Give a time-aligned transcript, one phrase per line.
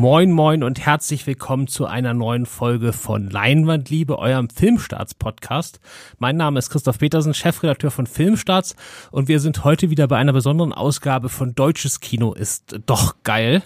[0.00, 5.78] Moin, moin und herzlich willkommen zu einer neuen Folge von Leinwandliebe, eurem Filmstarts-Podcast.
[6.18, 8.76] Mein Name ist Christoph Petersen, Chefredakteur von Filmstarts
[9.10, 13.62] und wir sind heute wieder bei einer besonderen Ausgabe von Deutsches Kino ist doch geil.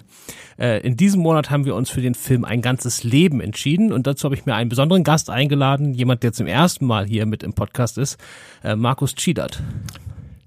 [0.59, 4.05] Äh, in diesem Monat haben wir uns für den Film Ein ganzes Leben entschieden und
[4.05, 7.43] dazu habe ich mir einen besonderen Gast eingeladen, jemand, der zum ersten Mal hier mit
[7.43, 8.19] im Podcast ist,
[8.61, 9.63] äh, Markus Schiedert.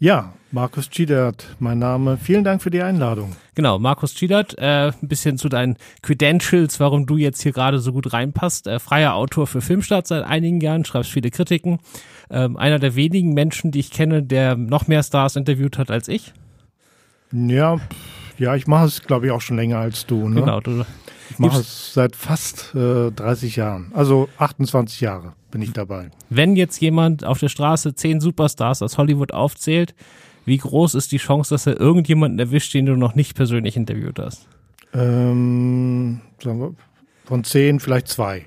[0.00, 2.18] Ja, Markus Schiedert, mein Name.
[2.18, 3.34] Vielen Dank für die Einladung.
[3.56, 7.92] Genau, Markus Schiedert, äh, ein bisschen zu deinen Credentials, warum du jetzt hier gerade so
[7.92, 8.68] gut reinpasst.
[8.68, 11.80] Äh, freier Autor für Filmstart seit einigen Jahren, schreibst viele Kritiken.
[12.30, 16.06] Ähm, einer der wenigen Menschen, die ich kenne, der noch mehr Stars interviewt hat als
[16.06, 16.32] ich.
[17.32, 17.78] Ja,
[18.38, 20.28] ja, ich mache es, glaube ich, auch schon länger als du.
[20.28, 20.40] Ne?
[20.42, 20.84] Genau, du
[21.30, 23.90] ich mache es seit fast äh, 30 Jahren.
[23.94, 26.10] Also 28 Jahre bin ich dabei.
[26.30, 29.94] Wenn jetzt jemand auf der Straße zehn Superstars aus Hollywood aufzählt,
[30.44, 34.18] wie groß ist die Chance, dass er irgendjemanden erwischt, den du noch nicht persönlich interviewt
[34.18, 34.48] hast?
[34.94, 36.74] Ähm, sagen wir,
[37.24, 38.46] von zehn vielleicht zwei.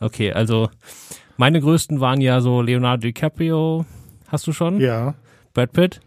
[0.00, 0.70] Okay, also
[1.36, 3.84] meine größten waren ja so Leonardo DiCaprio,
[4.28, 4.80] hast du schon?
[4.80, 5.14] Ja.
[5.52, 6.00] Brad Pitt?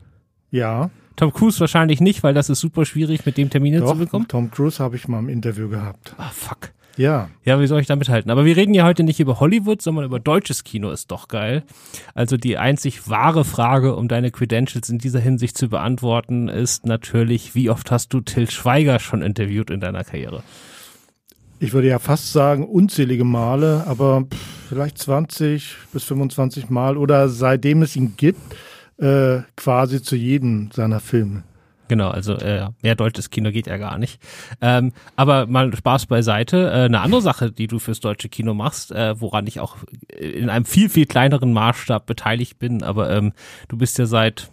[0.49, 0.89] Ja.
[1.17, 4.27] Tom Cruise wahrscheinlich nicht, weil das ist super schwierig, mit dem Termine Doch, zu bekommen.
[4.27, 6.13] Tom Cruise habe ich mal im Interview gehabt.
[6.17, 6.71] Ah, fuck.
[6.95, 7.29] Ja.
[7.43, 8.31] Ja, wie soll ich da mithalten?
[8.31, 11.63] Aber wir reden ja heute nicht über Hollywood, sondern über deutsches Kino ist doch geil.
[12.13, 17.55] Also die einzig wahre Frage, um deine Credentials in dieser Hinsicht zu beantworten, ist natürlich,
[17.55, 20.43] wie oft hast du Till Schweiger schon interviewt in deiner Karriere?
[21.59, 24.25] Ich würde ja fast sagen unzählige Male, aber
[24.69, 28.55] vielleicht 20 bis 25 Mal oder seitdem es ihn gibt,
[28.97, 31.43] äh, quasi zu jedem seiner Filme.
[31.87, 34.21] Genau, also äh, mehr deutsches Kino geht ja gar nicht.
[34.61, 36.69] Ähm, aber mal Spaß beiseite.
[36.69, 39.77] Äh, eine andere Sache, die du fürs deutsche Kino machst, äh, woran ich auch
[40.09, 43.33] in einem viel, viel kleineren Maßstab beteiligt bin, aber ähm,
[43.69, 44.49] du bist ja seit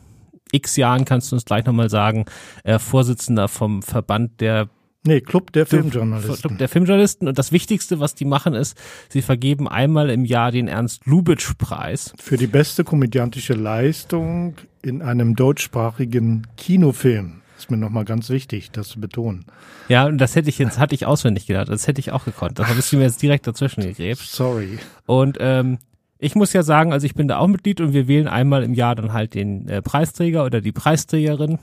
[0.53, 2.27] x Jahren, kannst du uns gleich nochmal sagen,
[2.63, 4.69] äh, Vorsitzender vom Verband der
[5.07, 6.49] Nee, Club der Filmjournalisten.
[6.49, 7.29] Club der Filmjournalisten.
[7.29, 8.77] Und das Wichtigste, was die machen, ist,
[9.11, 12.15] sie vergeben einmal im Jahr den Ernst-Lubitsch-Preis.
[12.19, 17.43] Für die beste komödiantische Leistung in einem deutschsprachigen Kinofilm.
[17.59, 19.45] Ist mir nochmal ganz wichtig, das zu betonen.
[19.89, 21.69] Ja, und das hätte ich jetzt, hatte ich auswendig gedacht.
[21.69, 22.59] Das hätte ich auch gekonnt.
[22.59, 24.21] Das bist du mir jetzt direkt dazwischen gegräbt.
[24.21, 24.79] Sorry.
[25.05, 25.79] Und ähm,
[26.19, 28.73] ich muss ja sagen, also ich bin da auch Mitglied und wir wählen einmal im
[28.73, 31.59] Jahr dann halt den äh, Preisträger oder die Preisträgerin.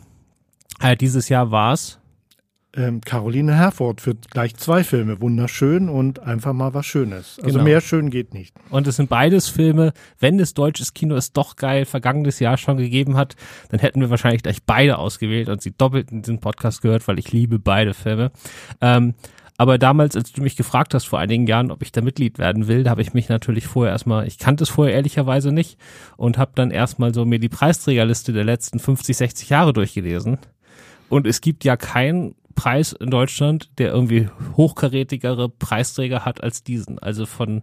[0.80, 2.01] Äh, dieses Jahr war's
[2.76, 5.20] ähm, Caroline Herford für gleich zwei Filme.
[5.22, 7.38] Wunderschön und einfach mal was Schönes.
[7.40, 7.64] Also Genau.
[7.64, 8.56] mehr schön geht nicht.
[8.70, 12.78] Und es sind beides Filme, wenn das deutsches Kino es doch geil vergangenes Jahr schon
[12.78, 13.36] gegeben hat,
[13.70, 17.20] dann hätten wir wahrscheinlich gleich beide ausgewählt und sie doppelt in diesem Podcast gehört, weil
[17.20, 18.32] ich liebe beide Filme.
[18.80, 19.16] Ähm,
[19.58, 22.68] aber damals, als du mich gefragt hast vor einigen Jahren, ob ich da Mitglied werden
[22.68, 25.78] will, da habe ich mich natürlich vorher erstmal, ich kannte es vorher ehrlicherweise nicht
[26.18, 30.40] und habe dann erstmal so mir die Preisträgerliste der letzten 50, 60 Jahre durchgelesen.
[31.10, 37.00] Und es gibt ja keinen Preis in Deutschland, der irgendwie hochkarätigere Preisträger hat als diesen.
[37.00, 37.62] Also von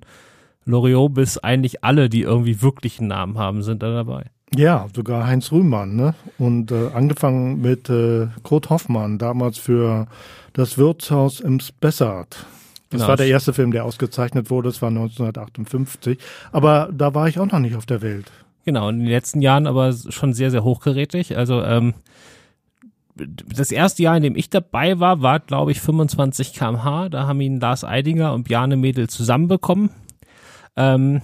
[0.64, 4.24] Loriot bis eigentlich alle, die irgendwie wirklich einen Namen haben, sind da dabei.
[4.54, 6.14] Ja, sogar Heinz Rühmann, ne?
[6.38, 10.06] Und äh, angefangen mit äh, Kurt Hoffmann, damals für
[10.54, 12.46] das Wirtshaus im Spessart.
[12.90, 13.08] Das Genau.
[13.08, 16.18] war der erste Film, der ausgezeichnet wurde, das war 1958.
[16.52, 18.30] Aber da war ich auch noch nicht auf der Welt.
[18.64, 21.36] Genau, in den letzten Jahren aber schon sehr, sehr hochkarätig.
[21.36, 21.92] Also ähm,
[23.26, 27.08] das erste Jahr, in dem ich dabei war, war, glaube ich, 25 kmh.
[27.08, 29.90] Da haben ihn Lars Eidinger und Bjarne Mädel zusammenbekommen.
[30.76, 31.20] Ähm,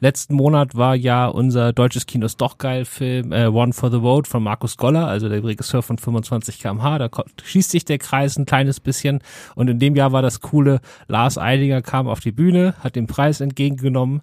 [0.00, 3.96] letzten Monat war ja unser deutsches Kino ist doch geil Film äh, One for the
[3.96, 6.98] Road von Markus Goller, also der Regisseur von 25 kmh.
[6.98, 7.08] Da
[7.42, 9.20] schließt sich der Kreis ein kleines bisschen.
[9.54, 13.06] Und in dem Jahr war das coole, Lars Eidinger kam auf die Bühne, hat den
[13.06, 14.22] Preis entgegengenommen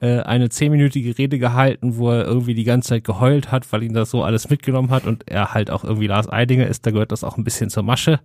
[0.00, 3.92] äh, eine zehnminütige Rede gehalten, wo er irgendwie die ganze Zeit geheult hat, weil ihn
[3.94, 7.12] das so alles mitgenommen hat und er halt auch irgendwie Lars Eidinger ist, da gehört
[7.12, 8.20] das auch ein bisschen zur Masche.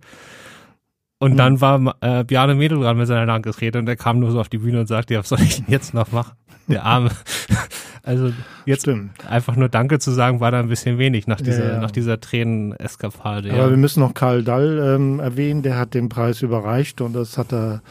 [1.18, 1.36] Und Mhm.
[1.38, 4.48] dann war äh, Bjarne Mädel dran mit seiner Dankesrede und er kam nur so auf
[4.50, 6.32] die Bühne und sagte, ja, was soll ich denn jetzt noch machen?
[6.68, 7.10] Der Arme.
[8.02, 8.32] also
[8.66, 9.12] jetzt Stimmt.
[9.26, 11.80] einfach nur Danke zu sagen, war da ein bisschen wenig nach dieser, Ja, ja.
[11.80, 13.52] nach dieser Tränen-Eskapade.
[13.52, 17.38] Aber wir müssen noch Karl Dall ähm, erwähnen, der hat den Preis überreicht und das
[17.38, 17.82] hat er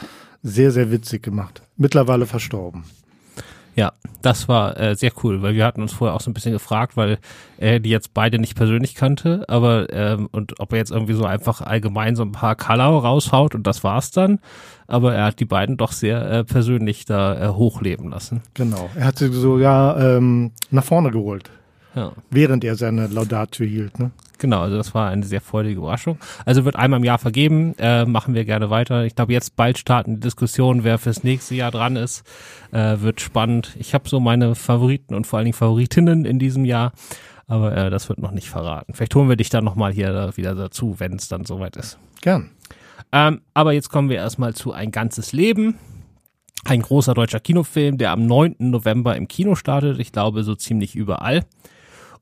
[0.43, 1.61] sehr, sehr witzig gemacht.
[1.77, 2.83] Mittlerweile verstorben.
[3.75, 3.91] Ja,
[4.21, 6.95] das war äh, sehr cool, weil wir hatten uns vorher auch so ein bisschen gefragt,
[6.95, 7.17] weil
[7.57, 11.25] er die jetzt beide nicht persönlich kannte, aber ähm, und ob er jetzt irgendwie so
[11.25, 14.39] einfach allgemein so ein paar Kalau raushaut und das war's dann.
[14.87, 18.41] Aber er hat die beiden doch sehr äh, persönlich da äh, hochleben lassen.
[18.53, 18.89] Genau.
[18.95, 21.49] Er hat sie sogar ähm, nach vorne geholt,
[21.95, 22.11] Ja.
[22.29, 23.99] während er seine Laudatio hielt.
[23.99, 24.11] Ne?
[24.37, 26.17] Genau, also das war eine sehr freudige Überraschung.
[26.45, 29.05] Also wird einmal im Jahr vergeben, äh, machen wir gerne weiter.
[29.05, 32.23] Ich glaube, jetzt bald starten die Diskussionen, wer fürs nächste Jahr dran ist.
[32.71, 33.75] Äh, wird spannend.
[33.79, 36.91] Ich habe so meine Favoriten und vor allen Dingen Favoritinnen in diesem Jahr,
[37.47, 38.93] aber äh, das wird noch nicht verraten.
[38.93, 41.97] Vielleicht holen wir dich dann nochmal hier wieder dazu, wenn es dann soweit ist.
[42.21, 42.51] Gern.
[43.11, 45.77] Ähm, aber jetzt kommen wir erstmal zu Ein ganzes Leben.
[46.65, 48.55] Ein großer deutscher Kinofilm, der am 9.
[48.57, 49.99] November im Kino startet.
[49.99, 51.45] Ich glaube, so ziemlich überall.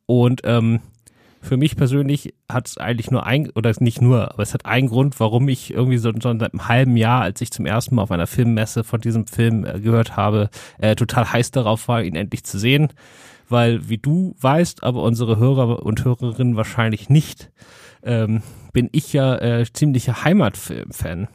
[0.05, 0.81] Und ähm,
[1.43, 4.87] für mich persönlich hat es eigentlich nur ein, oder nicht nur, aber es hat einen
[4.87, 8.03] Grund, warum ich irgendwie so, so seit einem halben Jahr, als ich zum ersten Mal
[8.03, 10.49] auf einer Filmmesse von diesem Film äh, gehört habe,
[10.79, 12.89] äh, total heiß darauf war, ihn endlich zu sehen.
[13.49, 17.51] Weil, wie du weißt, aber unsere Hörer und Hörerinnen wahrscheinlich nicht,
[18.03, 18.41] ähm,
[18.71, 21.27] bin ich ja äh, ziemlicher Heimatfilm-Fan.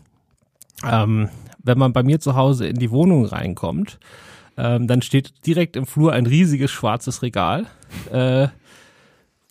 [0.90, 1.28] Ähm,
[1.62, 3.98] wenn man bei mir zu Hause in die Wohnung reinkommt,
[4.56, 7.66] ähm, dann steht direkt im Flur ein riesiges schwarzes Regal.
[8.10, 8.48] Äh,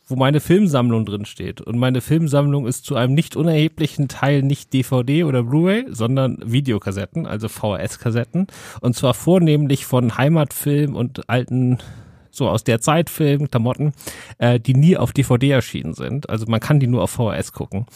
[0.08, 1.62] wo meine Filmsammlung drin steht.
[1.62, 7.28] Und meine Filmsammlung ist zu einem nicht unerheblichen Teil nicht DVD oder Blu-ray, sondern Videokassetten,
[7.28, 8.48] also VHS-Kassetten.
[8.80, 11.80] Und zwar vornehmlich von Heimatfilm und alten
[12.32, 13.94] so aus der Zeit Film, Klamotten,
[14.38, 16.30] äh, die nie auf DVD erschienen sind.
[16.30, 17.88] Also man kann die nur auf VHS gucken.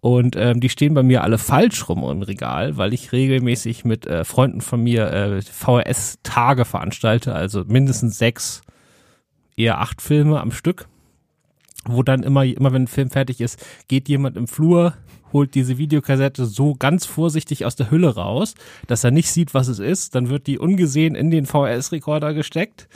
[0.00, 4.06] Und ähm, die stehen bei mir alle falsch rum im Regal, weil ich regelmäßig mit
[4.06, 8.62] äh, Freunden von mir äh, VHS-Tage veranstalte, also mindestens sechs,
[9.56, 10.86] eher acht Filme am Stück
[11.84, 14.94] wo dann immer, immer wenn ein Film fertig ist, geht jemand im Flur,
[15.32, 18.54] holt diese Videokassette so ganz vorsichtig aus der Hülle raus,
[18.86, 20.14] dass er nicht sieht, was es ist.
[20.14, 22.88] Dann wird die ungesehen in den VHS-Rekorder gesteckt.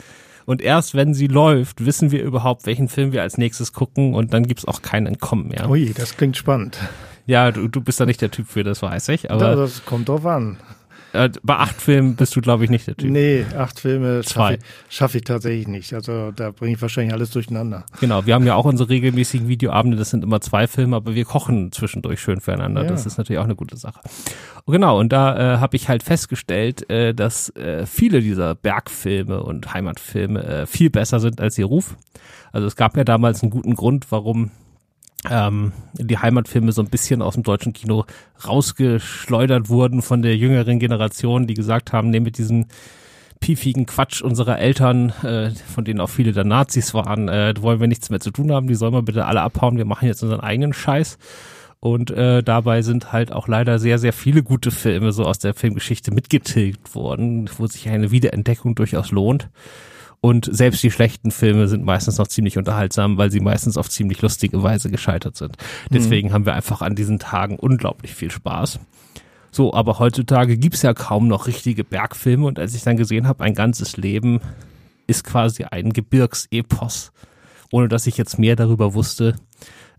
[0.45, 4.33] Und erst wenn sie läuft, wissen wir überhaupt, welchen Film wir als nächstes gucken und
[4.33, 5.67] dann gibt's auch kein Entkommen mehr.
[5.69, 6.77] Ui, das klingt spannend.
[7.25, 9.31] Ja, du, du bist da nicht der Typ für, das weiß ich.
[9.31, 10.57] Aber das kommt drauf an.
[11.15, 13.09] Äh, bei acht Filmen bist du, glaube ich, nicht der Typ.
[13.09, 14.59] Nee, acht Filme schaffe ich,
[14.89, 15.93] schaff ich tatsächlich nicht.
[15.93, 17.85] Also da bringe ich wahrscheinlich alles durcheinander.
[17.99, 21.25] Genau, wir haben ja auch unsere regelmäßigen Videoabende, das sind immer zwei Filme, aber wir
[21.25, 22.83] kochen zwischendurch schön füreinander.
[22.83, 22.89] Ja.
[22.89, 23.99] Das ist natürlich auch eine gute Sache.
[24.65, 29.41] Und genau, und da äh, habe ich halt festgestellt, äh, dass äh, viele dieser Bergfilme
[29.43, 31.95] und Heimatfilme äh, viel besser sind als ihr Ruf.
[32.51, 34.51] Also es gab ja damals einen guten Grund, warum
[35.29, 38.05] ähm, die Heimatfilme so ein bisschen aus dem deutschen Kino
[38.45, 42.65] rausgeschleudert wurden von der jüngeren Generation, die gesagt haben, nee, mit diesem
[43.39, 47.87] piefigen Quatsch unserer Eltern, äh, von denen auch viele der Nazis waren, äh, wollen wir
[47.87, 50.39] nichts mehr zu tun haben, die sollen wir bitte alle abhauen, wir machen jetzt unseren
[50.41, 51.17] eigenen Scheiß.
[51.79, 55.53] Und äh, dabei sind halt auch leider sehr, sehr viele gute Filme so aus der
[55.53, 59.49] Filmgeschichte mitgetilgt worden, wo sich eine Wiederentdeckung durchaus lohnt.
[60.25, 64.23] Und selbst die schlechten Filme sind meistens noch ziemlich unterhaltsam, weil sie meistens auf ziemlich
[64.23, 65.55] lustige Weise gescheitert sind.
[65.91, 66.33] Deswegen mhm.
[66.33, 68.79] haben wir einfach an diesen Tagen unglaublich viel Spaß.
[69.51, 73.43] So, aber heutzutage gibt's ja kaum noch richtige Bergfilme und als ich dann gesehen habe,
[73.43, 74.39] ein ganzes Leben
[75.05, 77.11] ist quasi ein Gebirgsepos.
[77.71, 79.35] Ohne dass ich jetzt mehr darüber wusste,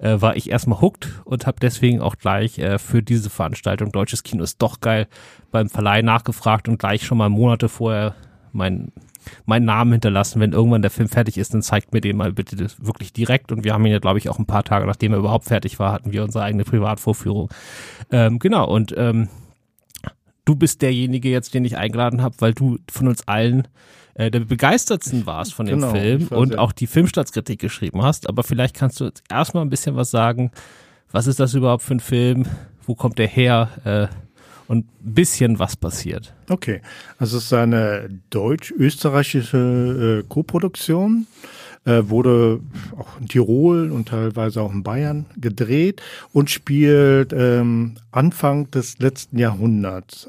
[0.00, 4.24] äh, war ich erstmal hooked und habe deswegen auch gleich äh, für diese Veranstaltung Deutsches
[4.24, 5.06] Kino ist doch geil
[5.52, 8.16] beim Verleih nachgefragt und gleich schon mal Monate vorher
[8.52, 8.90] mein
[9.44, 10.40] meinen Namen hinterlassen.
[10.40, 13.52] Wenn irgendwann der Film fertig ist, dann zeigt mir den mal bitte wirklich direkt.
[13.52, 15.78] Und wir haben ihn ja, glaube ich, auch ein paar Tage, nachdem er überhaupt fertig
[15.78, 17.50] war, hatten wir unsere eigene Privatvorführung.
[18.10, 19.28] Ähm, genau, und ähm,
[20.44, 23.68] du bist derjenige jetzt, den ich eingeladen habe, weil du von uns allen
[24.14, 28.28] äh, der begeistertsten warst von dem genau, Film und auch die Filmstadtkritik geschrieben hast.
[28.28, 30.50] Aber vielleicht kannst du jetzt erstmal ein bisschen was sagen.
[31.12, 32.46] Was ist das überhaupt für ein Film?
[32.86, 33.68] Wo kommt der her?
[33.84, 34.25] Äh,
[34.68, 36.34] und ein bisschen was passiert.
[36.48, 36.80] Okay,
[37.18, 41.26] also es ist eine deutsch-österreichische äh, Koproduktion.
[41.84, 42.58] Äh, wurde
[42.98, 49.38] auch in Tirol und teilweise auch in Bayern gedreht und spielt ähm, Anfang des letzten
[49.38, 50.28] Jahrhunderts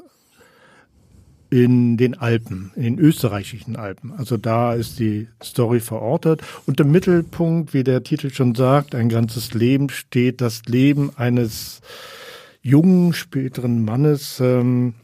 [1.50, 4.12] in den Alpen, in den österreichischen Alpen.
[4.12, 6.42] Also da ist die Story verortet.
[6.66, 11.80] Und im Mittelpunkt, wie der Titel schon sagt, ein ganzes Leben steht das Leben eines
[12.68, 14.94] jungen, späteren Mannes, ähm,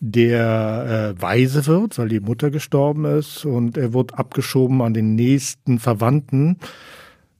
[0.00, 5.14] der äh, weise wird, weil die Mutter gestorben ist und er wird abgeschoben an den
[5.14, 6.56] nächsten Verwandten.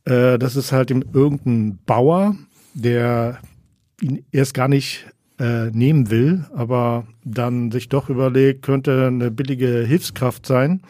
[0.05, 2.37] Äh, das ist halt irgendein Bauer,
[2.75, 3.39] der
[4.03, 5.07] ihn erst gar nicht
[5.39, 10.83] äh, nehmen will, aber dann sich doch überlegt, könnte eine billige Hilfskraft sein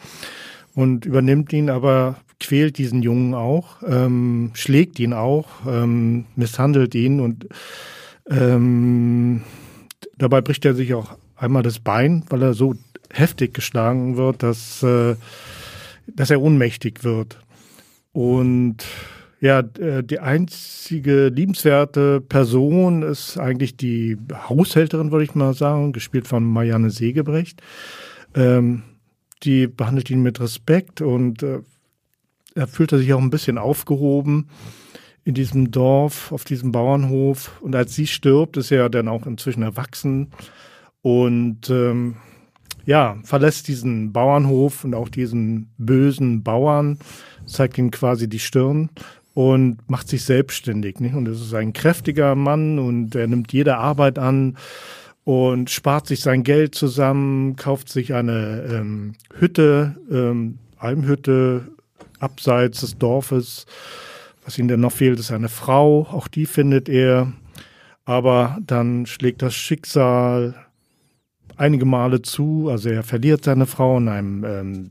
[0.75, 7.21] und übernimmt ihn, aber quält diesen Jungen auch, ähm, schlägt ihn auch, ähm, misshandelt ihn
[7.21, 7.47] und
[8.31, 9.41] ähm,
[10.17, 12.75] dabei bricht er sich auch einmal das Bein, weil er so
[13.11, 15.15] heftig geschlagen wird, dass, äh,
[16.07, 17.39] dass er ohnmächtig wird.
[18.13, 18.77] Und
[19.41, 26.27] ja, äh, die einzige liebenswerte Person ist eigentlich die Haushälterin, würde ich mal sagen, gespielt
[26.27, 27.61] von Marianne Segebrecht.
[28.35, 28.83] Ähm,
[29.43, 31.59] die behandelt ihn mit Respekt und äh,
[32.53, 34.47] er fühlt sich auch ein bisschen aufgehoben
[35.23, 37.51] in diesem Dorf, auf diesem Bauernhof.
[37.61, 40.31] Und als sie stirbt, ist er dann auch inzwischen erwachsen
[41.01, 42.15] und ähm,
[42.85, 46.99] ja, verlässt diesen Bauernhof und auch diesen bösen Bauern,
[47.45, 48.89] zeigt ihm quasi die Stirn
[49.33, 50.99] und macht sich selbstständig.
[50.99, 51.15] Nicht?
[51.15, 54.57] Und es ist ein kräftiger Mann und er nimmt jede Arbeit an
[55.23, 61.67] und spart sich sein Geld zusammen, kauft sich eine ähm, Hütte, ähm, Almhütte,
[62.19, 63.65] abseits des Dorfes.
[64.51, 67.31] Was ihm denn noch fehlt, ist eine Frau, auch die findet er.
[68.03, 70.55] Aber dann schlägt das Schicksal
[71.55, 72.67] einige Male zu.
[72.69, 74.89] Also er verliert seine Frau in einem ähm,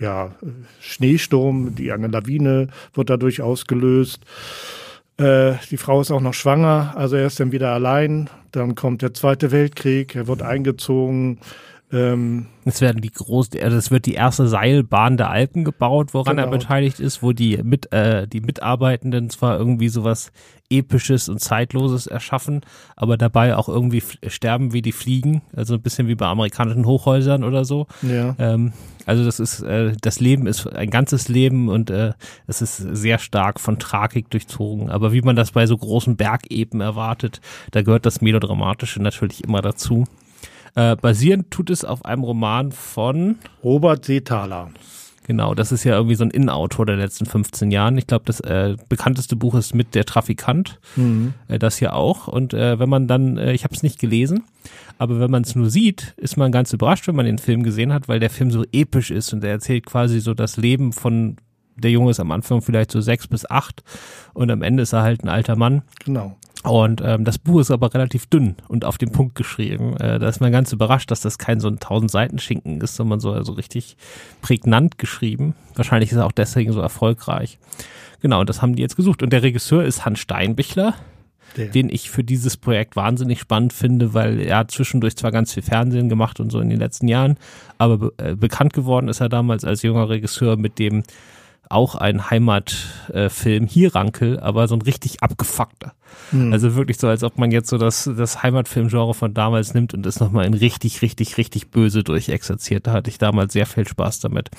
[0.00, 0.34] ja,
[0.80, 4.24] Schneesturm, die eine Lawine wird dadurch ausgelöst.
[5.16, 8.28] Äh, die Frau ist auch noch schwanger, also er ist dann wieder allein.
[8.50, 11.38] Dann kommt der Zweite Weltkrieg, er wird eingezogen.
[11.94, 16.36] Ähm, es werden die groß, also es wird die erste Seilbahn der Alpen gebaut, woran
[16.36, 16.48] genau.
[16.48, 20.32] er beteiligt ist, wo die mit äh, die Mitarbeitenden zwar irgendwie sowas
[20.70, 22.62] episches und zeitloses erschaffen,
[22.96, 27.44] aber dabei auch irgendwie sterben wie die Fliegen, also ein bisschen wie bei amerikanischen Hochhäusern
[27.44, 27.86] oder so.
[28.02, 28.34] Ja.
[28.38, 28.72] Ähm,
[29.06, 32.14] also das ist äh, das Leben ist ein ganzes Leben und äh,
[32.46, 34.90] es ist sehr stark von Tragik durchzogen.
[34.90, 39.60] Aber wie man das bei so großen Bergeben erwartet, da gehört das Melodramatische natürlich immer
[39.60, 40.06] dazu.
[40.74, 44.70] Äh, basierend tut es auf einem Roman von Robert Seethaler.
[45.26, 47.96] Genau, das ist ja irgendwie so ein Innenautor der letzten 15 Jahren.
[47.96, 50.78] Ich glaube, das äh, bekannteste Buch ist mit der Trafikant.
[50.96, 51.32] Mhm.
[51.48, 52.28] Äh, das hier auch.
[52.28, 54.44] Und äh, wenn man dann, äh, ich habe es nicht gelesen,
[54.98, 57.92] aber wenn man es nur sieht, ist man ganz überrascht, wenn man den Film gesehen
[57.92, 61.36] hat, weil der Film so episch ist und er erzählt quasi so das Leben von
[61.76, 63.82] der Junge ist am Anfang vielleicht so sechs bis acht
[64.32, 65.82] und am Ende ist er halt ein alter Mann.
[66.04, 66.36] Genau.
[66.64, 69.98] Und ähm, das Buch ist aber relativ dünn und auf den Punkt geschrieben.
[69.98, 72.96] Äh, da ist man ganz überrascht, dass das kein so ein tausend Seiten Schinken ist,
[72.96, 73.98] sondern so also richtig
[74.40, 75.54] prägnant geschrieben.
[75.74, 77.58] Wahrscheinlich ist er auch deswegen so erfolgreich.
[78.22, 79.22] Genau, und das haben die jetzt gesucht.
[79.22, 80.94] Und der Regisseur ist Hans Steinbichler,
[81.58, 81.68] der.
[81.68, 85.62] den ich für dieses Projekt wahnsinnig spannend finde, weil er hat zwischendurch zwar ganz viel
[85.62, 87.36] Fernsehen gemacht und so in den letzten Jahren,
[87.76, 91.02] aber be äh, bekannt geworden ist er damals als junger Regisseur mit dem
[91.68, 95.92] auch ein Heimatfilm, äh, Hierankel, aber so ein richtig abgefuckter.
[96.32, 96.52] Mhm.
[96.52, 100.04] Also wirklich so, als ob man jetzt so das, das Heimatfilmgenre von damals nimmt und
[100.06, 102.86] es nochmal in richtig, richtig, richtig böse durchexerziert.
[102.86, 104.50] Da hatte ich damals sehr viel Spaß damit.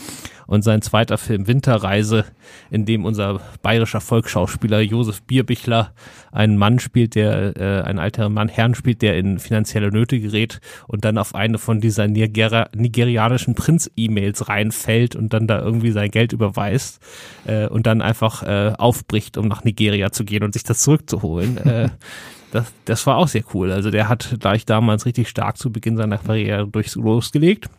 [0.47, 2.25] Und sein zweiter Film Winterreise,
[2.69, 5.93] in dem unser bayerischer Volksschauspieler Josef Bierbichler
[6.31, 10.59] einen Mann spielt, der äh, einen älteren Mann Herrn spielt, der in finanzielle Nöte gerät
[10.87, 16.11] und dann auf eine von dieser Niger nigerianischen Prinz-E-Mails reinfällt und dann da irgendwie sein
[16.11, 16.99] Geld überweist
[17.45, 21.44] äh, und dann einfach äh, aufbricht, um nach Nigeria zu gehen und sich das zurückzuholen
[21.45, 21.57] holen.
[21.57, 21.89] äh,
[22.51, 23.71] das, das war auch sehr cool.
[23.71, 27.69] Also der hat gleich damals richtig stark zu Beginn seiner Karriere durchs losgelegt.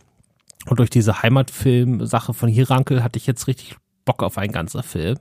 [0.69, 5.19] Und durch diese Heimatfilm-Sache von Hirankel hatte ich jetzt richtig Bock auf einen ganzen Film.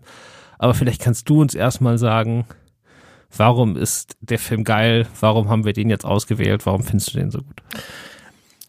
[0.57, 2.45] Aber vielleicht kannst du uns erstmal sagen,
[3.35, 5.07] warum ist der Film geil?
[5.19, 6.65] Warum haben wir den jetzt ausgewählt?
[6.65, 7.61] Warum findest du den so gut?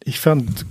[0.03, 0.65] Ich fand,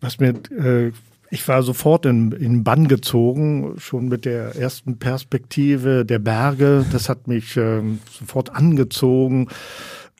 [0.00, 0.92] was mir äh,
[1.30, 6.84] ich war sofort in, in Bann gezogen, schon mit der ersten Perspektive der Berge.
[6.90, 9.48] Das hat mich ähm, sofort angezogen.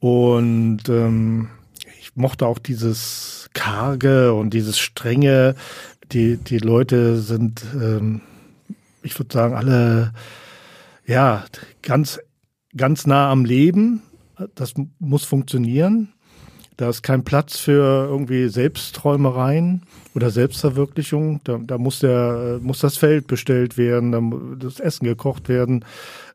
[0.00, 1.48] Und ähm,
[2.00, 5.56] ich mochte auch dieses Karge und dieses Strenge.
[6.12, 8.20] Die, die Leute sind, ähm,
[9.02, 10.12] ich würde sagen, alle
[11.06, 11.44] ja
[11.82, 12.20] ganz,
[12.76, 14.02] ganz nah am Leben.
[14.54, 16.12] Das muss funktionieren.
[16.80, 19.82] Da ist kein Platz für irgendwie Selbstträumereien
[20.14, 21.42] oder Selbstverwirklichung.
[21.44, 25.84] Da, da muss, der, muss das Feld bestellt werden, da muss das Essen gekocht werden.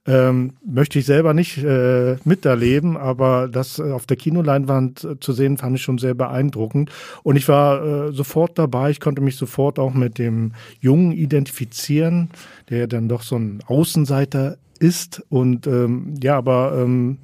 [0.05, 5.57] Ähm, möchte ich selber nicht äh, miterleben, aber das auf der Kinoleinwand äh, zu sehen,
[5.57, 6.91] fand ich schon sehr beeindruckend.
[7.23, 12.29] Und ich war äh, sofort dabei, ich konnte mich sofort auch mit dem Jungen identifizieren,
[12.69, 17.17] der dann doch so ein Außenseiter ist und ähm, ja, aber ähm,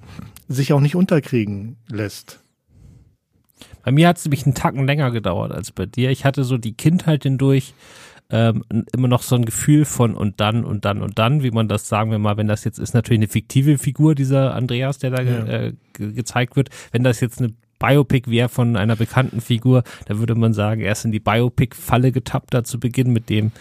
[0.49, 2.40] sich auch nicht unterkriegen lässt.
[3.83, 6.09] Bei mir hat es nämlich einen Tacken länger gedauert als bei dir.
[6.11, 7.73] Ich hatte so die Kindheit hindurch
[8.31, 11.67] ähm, immer noch so ein Gefühl von und dann und dann und dann, wie man
[11.67, 15.11] das sagen wir mal, wenn das jetzt ist natürlich eine fiktive Figur, dieser Andreas, der
[15.11, 15.45] da ja.
[15.45, 16.69] äh, ge gezeigt wird.
[16.91, 20.93] Wenn das jetzt eine Biopic wäre von einer bekannten Figur, da würde man sagen, er
[20.93, 23.51] ist in die Biopic-Falle getappt da zu Beginn mit dem,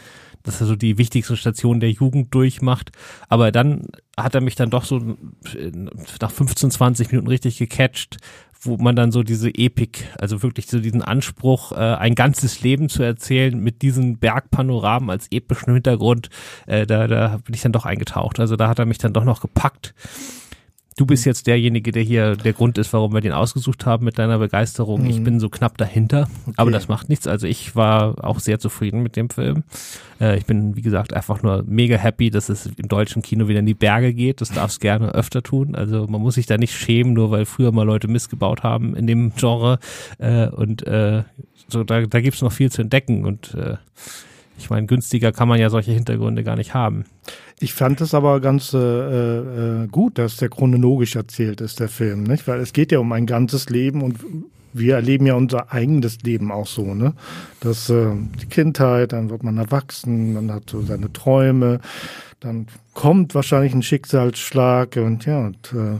[0.42, 2.92] dass er so die wichtigsten Stationen der Jugend durchmacht.
[3.28, 3.86] Aber dann
[4.16, 5.72] hat er mich dann doch so äh,
[6.20, 8.18] nach 15, 20 Minuten richtig gecatcht,
[8.62, 12.88] wo man dann so diese Epik, also wirklich so diesen Anspruch, äh, ein ganzes Leben
[12.88, 16.29] zu erzählen mit diesen Bergpanoramen als epischen Hintergrund,
[16.67, 18.38] äh, da, da bin ich dann doch eingetaucht.
[18.38, 19.95] Also da hat er mich dann doch noch gepackt
[20.97, 24.18] du bist jetzt derjenige, der hier der Grund ist, warum wir den ausgesucht haben mit
[24.18, 25.02] deiner Begeisterung.
[25.02, 25.11] Mhm.
[25.11, 26.54] Ich bin so knapp dahinter, okay.
[26.56, 27.26] aber das macht nichts.
[27.26, 29.64] Also ich war auch sehr zufrieden mit dem Film.
[30.20, 33.61] Äh, ich bin, wie gesagt, einfach nur mega happy, dass es im deutschen Kino wieder
[33.61, 34.40] in die Berge geht.
[34.40, 35.75] Das darf es gerne öfter tun.
[35.75, 39.06] Also man muss sich da nicht schämen, nur weil früher mal Leute missgebaut haben in
[39.06, 39.78] dem Genre.
[40.18, 41.23] Äh, und äh,
[41.68, 43.76] so, da, da gibt es noch viel zu entdecken und äh,
[44.61, 47.05] Ich meine, günstiger kann man ja solche Hintergründe gar nicht haben.
[47.59, 52.25] Ich fand es aber ganz äh, äh, gut, dass der chronologisch erzählt ist, der Film,
[52.25, 52.47] nicht?
[52.47, 54.19] Weil es geht ja um ein ganzes Leben und
[54.73, 57.14] wir erleben ja unser eigenes Leben auch so, ne?
[57.61, 61.81] Dass äh, die Kindheit, dann wird man erwachsen, man hat so seine Träume,
[62.38, 65.99] dann kommt wahrscheinlich ein Schicksalsschlag und ja, und äh,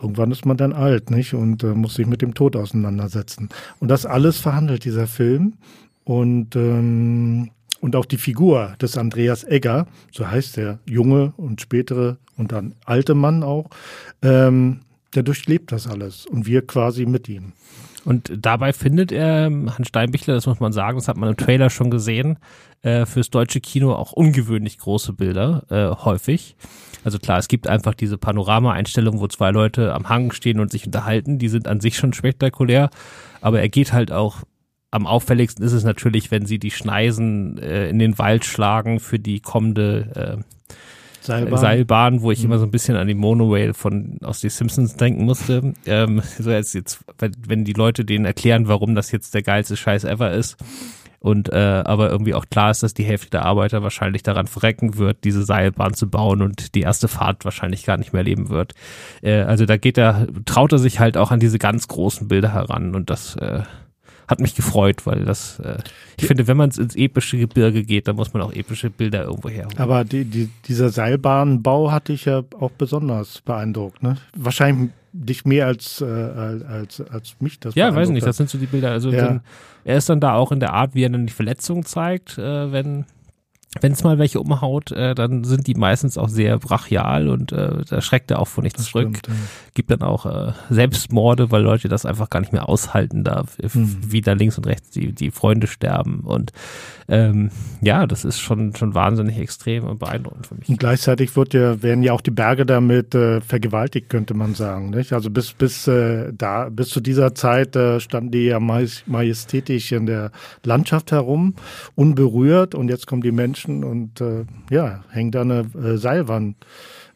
[0.00, 1.34] irgendwann ist man dann alt, nicht?
[1.34, 3.48] Und äh, muss sich mit dem Tod auseinandersetzen.
[3.80, 5.54] Und das alles verhandelt dieser Film.
[6.04, 12.18] Und, ähm, und auch die Figur des Andreas Egger, so heißt der junge und spätere
[12.36, 13.70] und dann alte Mann auch,
[14.22, 14.80] ähm,
[15.14, 17.52] der durchlebt das alles und wir quasi mit ihm.
[18.04, 21.70] Und dabei findet er, Hans Steinbichler, das muss man sagen, das hat man im Trailer
[21.70, 22.38] schon gesehen,
[22.82, 26.54] äh, fürs deutsche Kino auch ungewöhnlich große Bilder, äh, häufig.
[27.02, 30.86] Also klar, es gibt einfach diese Panorama-Einstellungen, wo zwei Leute am Hang stehen und sich
[30.86, 32.90] unterhalten, die sind an sich schon spektakulär,
[33.40, 34.42] aber er geht halt auch
[34.94, 39.18] am auffälligsten ist es natürlich, wenn sie die Schneisen äh, in den Wald schlagen für
[39.18, 40.54] die kommende äh,
[41.20, 41.58] Seilbahn.
[41.58, 42.44] Seilbahn, wo ich mhm.
[42.44, 45.74] immer so ein bisschen an die Monorail von aus die Simpsons denken musste.
[45.84, 50.04] Ähm, so jetzt, jetzt, wenn die Leute denen erklären, warum das jetzt der geilste Scheiß
[50.04, 50.56] ever ist.
[51.18, 54.98] Und äh, aber irgendwie auch klar ist, dass die Hälfte der Arbeiter wahrscheinlich daran verrecken
[54.98, 58.74] wird, diese Seilbahn zu bauen und die erste Fahrt wahrscheinlich gar nicht mehr leben wird.
[59.22, 62.52] Äh, also da geht er, traut er sich halt auch an diese ganz großen Bilder
[62.52, 63.62] heran und das äh,
[64.28, 65.78] hat mich gefreut, weil das, äh,
[66.18, 69.48] ich finde, wenn man ins epische Gebirge geht, dann muss man auch epische Bilder irgendwo
[69.48, 69.78] herholen.
[69.78, 74.02] Aber die, die, dieser Seilbahnbau hatte ich ja auch besonders beeindruckt.
[74.02, 74.16] Ne?
[74.36, 78.58] Wahrscheinlich dich mehr als, äh, als, als mich das Ja, weiß nicht, das sind so
[78.58, 78.90] die Bilder.
[78.90, 79.28] Also ja.
[79.28, 79.40] wenn,
[79.84, 82.72] er ist dann da auch in der Art, wie er dann die Verletzungen zeigt, äh,
[82.72, 83.04] wenn
[83.80, 87.82] wenn es mal welche umhaut, äh, dann sind die meistens auch sehr brachial und äh,
[87.88, 89.18] da schreckt er auch vor nichts das zurück.
[89.18, 89.34] Stimmt, ja.
[89.74, 94.12] Gibt dann auch äh, Selbstmorde, weil Leute das einfach gar nicht mehr aushalten, da mhm.
[94.12, 96.20] wieder links und rechts die, die Freunde sterben.
[96.20, 96.52] Und
[97.08, 97.50] ähm,
[97.80, 100.68] ja, das ist schon, schon wahnsinnig extrem und beeindruckend für mich.
[100.68, 104.90] Und gleichzeitig wird ja, werden ja auch die Berge damit äh, vergewaltigt, könnte man sagen.
[104.90, 105.12] Nicht?
[105.12, 110.06] Also bis, bis äh, da, bis zu dieser Zeit äh, standen die ja majestätisch in
[110.06, 110.30] der
[110.62, 111.54] Landschaft herum,
[111.94, 116.56] unberührt und jetzt kommen die Menschen Menschen und äh, ja, hängt da eine äh, Seilwand.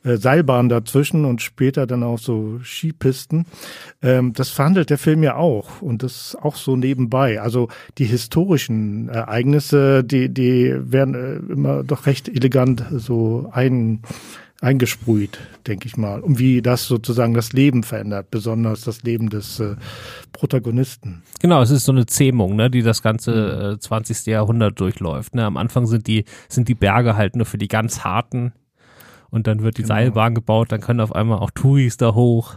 [0.04, 3.46] Äh, Seilbahn dazwischen und später dann auch so Skipisten.
[4.00, 7.40] Ähm, das verhandelt der Film ja auch und das auch so nebenbei.
[7.40, 14.02] Also die historischen Ereignisse, die, die werden äh, immer doch recht elegant so ein
[14.60, 16.20] eingesprüht, denke ich mal.
[16.20, 19.76] Und wie das sozusagen das Leben verändert, besonders das Leben des äh,
[20.32, 21.22] Protagonisten.
[21.40, 24.26] Genau, es ist so eine Zähmung, ne, die das ganze äh, 20.
[24.26, 25.34] Jahrhundert durchläuft.
[25.34, 25.44] Ne?
[25.44, 28.52] Am Anfang sind die, sind die Berge halt nur für die ganz harten
[29.30, 29.94] und dann wird die genau.
[29.94, 32.56] Seilbahn gebaut, dann können auf einmal auch Touris da hoch.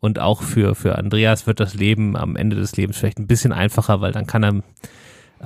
[0.00, 3.52] Und auch für, für Andreas wird das Leben am Ende des Lebens vielleicht ein bisschen
[3.52, 4.62] einfacher, weil dann kann er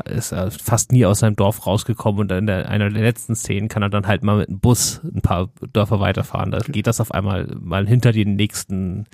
[0.04, 3.68] ist er fast nie aus seinem Dorf rausgekommen und in der, einer der letzten Szenen
[3.68, 6.50] kann er dann halt mal mit einem Bus ein paar Dörfer weiterfahren.
[6.50, 9.06] Da geht das auf einmal mal hinter den nächsten,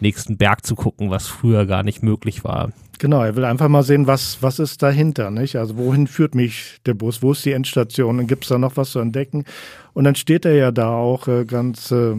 [0.00, 2.70] nächsten Berg zu gucken, was früher gar nicht möglich war.
[2.98, 5.56] Genau, er will einfach mal sehen, was, was ist dahinter, nicht?
[5.56, 7.22] Also wohin führt mich der Bus?
[7.22, 8.26] Wo ist die Endstation?
[8.26, 9.44] Gibt es da noch was zu entdecken?
[9.92, 12.16] Und dann steht er ja da auch äh, ganz äh,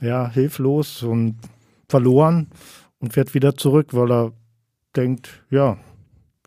[0.00, 1.36] ja, hilflos und
[1.88, 2.48] verloren
[2.98, 4.32] und fährt wieder zurück, weil er
[4.96, 5.76] denkt, ja,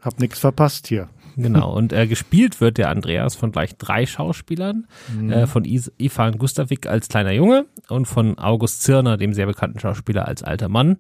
[0.02, 1.10] hab nichts verpasst hier.
[1.36, 5.32] Genau, und äh, gespielt wird der Andreas von gleich drei Schauspielern, mhm.
[5.32, 9.80] äh, von Is Ivan Gustavik als kleiner Junge und von August Zirner, dem sehr bekannten
[9.80, 10.98] Schauspieler, als alter Mann.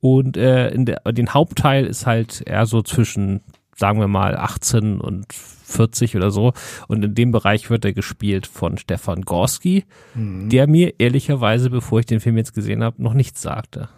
[0.00, 3.40] Und äh, in der, den Hauptteil ist halt eher so zwischen,
[3.76, 6.52] sagen wir mal, 18 und 40 oder so.
[6.88, 10.48] Und in dem Bereich wird er gespielt von Stefan Gorski, mhm.
[10.48, 13.88] der mir ehrlicherweise, bevor ich den Film jetzt gesehen habe, noch nichts sagte.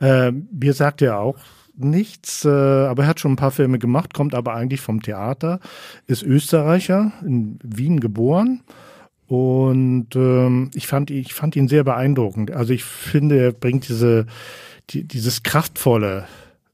[0.00, 1.36] Äh, mir sagt er auch
[1.76, 5.60] nichts, äh, aber er hat schon ein paar Filme gemacht, kommt aber eigentlich vom Theater,
[6.06, 8.60] ist Österreicher, in Wien geboren.
[9.26, 12.50] Und ähm, ich, fand, ich fand ihn sehr beeindruckend.
[12.50, 14.26] Also ich finde, er bringt diese,
[14.90, 16.26] die, dieses kraftvolle,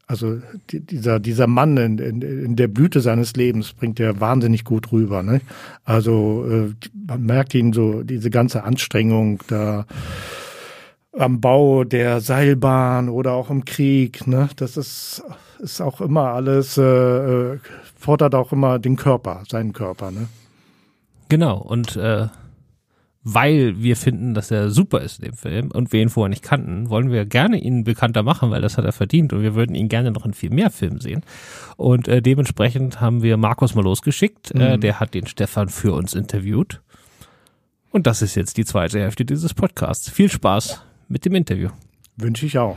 [0.07, 4.65] also die, dieser, dieser Mann in, in, in der Blüte seines Lebens bringt er wahnsinnig
[4.65, 5.23] gut rüber.
[5.23, 5.41] Ne?
[5.85, 6.75] Also äh,
[7.07, 9.87] man merkt ihn so, diese ganze Anstrengung da
[11.13, 14.27] am Bau der Seilbahn oder auch im Krieg.
[14.27, 14.49] Ne?
[14.57, 15.23] Das ist,
[15.59, 17.59] ist auch immer alles, äh, äh,
[17.99, 20.11] fordert auch immer den Körper, seinen Körper.
[20.11, 20.29] Ne?
[21.29, 22.29] Genau, und äh,
[23.23, 26.43] weil wir finden, dass er super ist in dem Film und wir ihn vorher nicht
[26.43, 29.75] kannten, wollen wir gerne ihn bekannter machen, weil das hat er verdient und wir würden
[29.75, 31.23] ihn gerne noch in viel mehr Filmen sehen.
[31.77, 34.63] Und äh, dementsprechend haben wir Markus mal losgeschickt, äh, mhm.
[34.63, 36.81] äh, der hat den Stefan für uns interviewt.
[37.91, 40.09] Und das ist jetzt die zweite Hälfte dieses Podcasts.
[40.09, 41.69] Viel Spaß mit dem Interview.
[42.17, 42.77] Wünsche ich auch.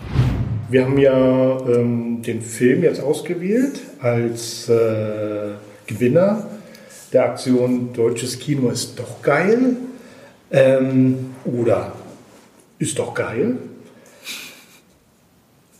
[0.70, 5.52] Wir haben ja ähm, den Film jetzt ausgewählt als äh,
[5.88, 6.48] Gewinner
[7.14, 9.78] der Aktion Deutsches Kino ist doch geil
[10.52, 11.94] ähm, oder
[12.80, 13.58] ist doch geil.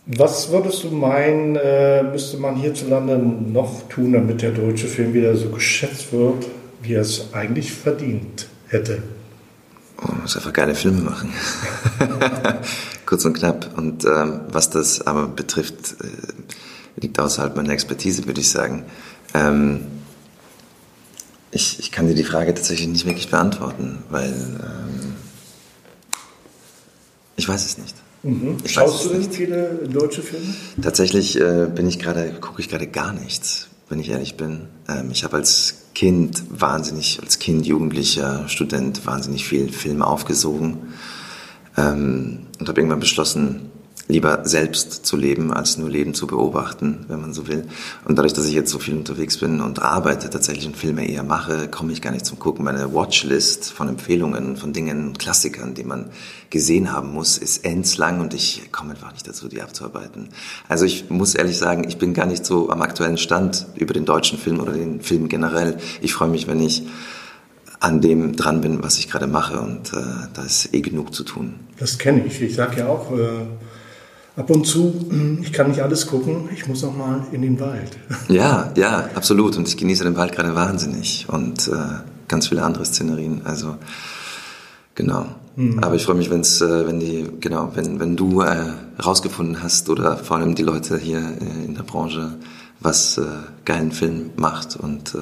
[0.06, 5.34] Was würdest du meinen, äh, müsste man hierzulande noch tun, damit der deutsche Film wieder
[5.34, 6.46] so geschätzt wird,
[6.82, 9.02] wie er es eigentlich verdient hätte?
[10.08, 11.32] Man muss einfach geile Filme machen.
[13.06, 13.76] Kurz und knapp.
[13.76, 18.84] Und ähm, was das aber betrifft, äh, liegt außerhalb meiner Expertise, würde ich sagen.
[19.34, 19.80] Ähm,
[21.50, 25.14] ich, ich kann dir die Frage tatsächlich nicht wirklich beantworten, weil ähm,
[27.36, 27.94] ich weiß es nicht.
[28.22, 28.56] Mhm.
[28.66, 30.54] Schaust du denn viele deutsche Filme?
[30.80, 34.68] Tatsächlich äh, bin ich gerade, gucke ich gerade gar nichts, wenn ich ehrlich bin.
[34.88, 40.94] Ähm, ich habe als Kind wahnsinnig, als Kind, Jugendlicher, Student wahnsinnig viel Film aufgesogen
[41.76, 43.70] ähm, und habe irgendwann beschlossen,
[44.06, 47.66] lieber selbst zu leben, als nur Leben zu beobachten, wenn man so will.
[48.04, 51.22] Und dadurch, dass ich jetzt so viel unterwegs bin und arbeite, tatsächlich und Filme eher
[51.22, 52.64] mache, komme ich gar nicht zum Gucken.
[52.64, 56.10] Meine Watchlist von Empfehlungen, von Dingen, Klassikern, die man
[56.50, 60.28] gesehen haben muss, ist endslang und ich komme einfach nicht dazu, die abzuarbeiten.
[60.68, 64.04] Also ich muss ehrlich sagen, ich bin gar nicht so am aktuellen Stand über den
[64.04, 65.78] deutschen Film oder den Film generell.
[66.02, 66.82] Ich freue mich, wenn ich
[67.80, 71.24] an dem dran bin, was ich gerade mache und äh, da ist eh genug zu
[71.24, 71.54] tun.
[71.78, 72.40] Das kenne ich.
[72.40, 73.46] Ich sage ja auch, äh
[74.36, 77.58] ab und zu, hm, ich kann nicht alles gucken, ich muss auch mal in den
[77.60, 77.96] Wald.
[78.28, 79.56] Ja, ja, absolut.
[79.56, 81.72] Und ich genieße den Wald gerade wahnsinnig und äh,
[82.26, 83.42] ganz viele andere Szenerien.
[83.44, 83.76] Also
[84.94, 85.26] genau.
[85.56, 85.78] Mhm.
[85.82, 88.72] Aber ich freue mich, wenn's, äh, wenn die, genau, wenn, wenn du äh,
[89.04, 92.38] rausgefunden hast oder vor allem die Leute hier äh, in der Branche,
[92.80, 93.22] was äh,
[93.64, 95.18] geilen Film macht und äh,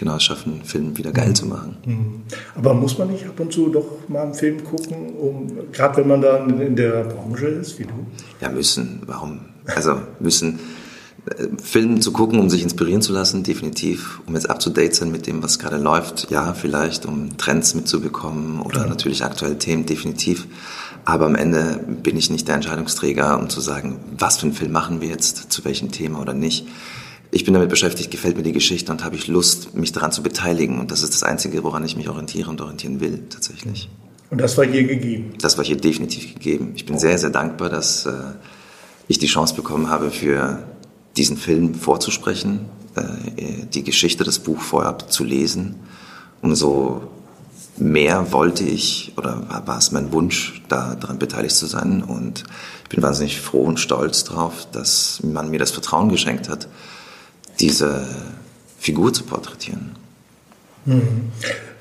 [0.00, 1.76] genau es schaffen, Film wieder geil zu machen.
[1.84, 2.22] Mhm.
[2.56, 6.08] Aber muss man nicht ab und zu doch mal einen Film gucken, um, gerade wenn
[6.08, 8.06] man da in der Branche ist, wie du?
[8.40, 9.02] Ja, müssen.
[9.06, 9.40] Warum?
[9.66, 10.58] Also müssen.
[11.26, 14.20] Äh, Film zu gucken, um sich inspirieren zu lassen, definitiv.
[14.26, 17.74] Um jetzt up to date sein mit dem, was gerade läuft, ja, vielleicht, um Trends
[17.74, 18.86] mitzubekommen oder ja.
[18.86, 20.46] natürlich aktuelle Themen, definitiv.
[21.04, 24.72] Aber am Ende bin ich nicht der Entscheidungsträger, um zu sagen, was für einen Film
[24.72, 26.66] machen wir jetzt, zu welchem Thema oder nicht
[27.30, 30.22] ich bin damit beschäftigt, gefällt mir die Geschichte und habe ich Lust, mich daran zu
[30.22, 30.80] beteiligen.
[30.80, 33.88] Und das ist das Einzige, woran ich mich orientiere und orientieren will, tatsächlich.
[34.30, 35.34] Und das war hier gegeben?
[35.40, 36.72] Das war hier definitiv gegeben.
[36.74, 38.12] Ich bin sehr, sehr dankbar, dass äh,
[39.08, 40.62] ich die Chance bekommen habe, für
[41.16, 45.76] diesen Film vorzusprechen, äh, die Geschichte, das Buch vorher zu lesen.
[46.42, 47.02] Umso
[47.76, 52.02] mehr wollte ich oder war, war es mein Wunsch, daran beteiligt zu sein.
[52.02, 52.44] Und
[52.84, 56.68] ich bin wahnsinnig froh und stolz darauf, dass man mir das Vertrauen geschenkt hat,
[57.60, 58.06] diese
[58.78, 59.92] Figur zu porträtieren.
[60.86, 61.30] Mhm.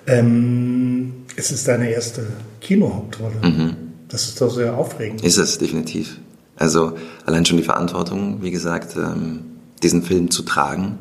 [0.07, 2.27] Ähm, es ist deine erste
[2.61, 3.35] Kinohauptrolle.
[3.41, 3.75] Mhm.
[4.09, 5.23] Das ist doch sehr aufregend.
[5.23, 6.17] Ist es, definitiv.
[6.55, 9.45] Also allein schon die Verantwortung, wie gesagt, ähm,
[9.81, 10.97] diesen Film zu tragen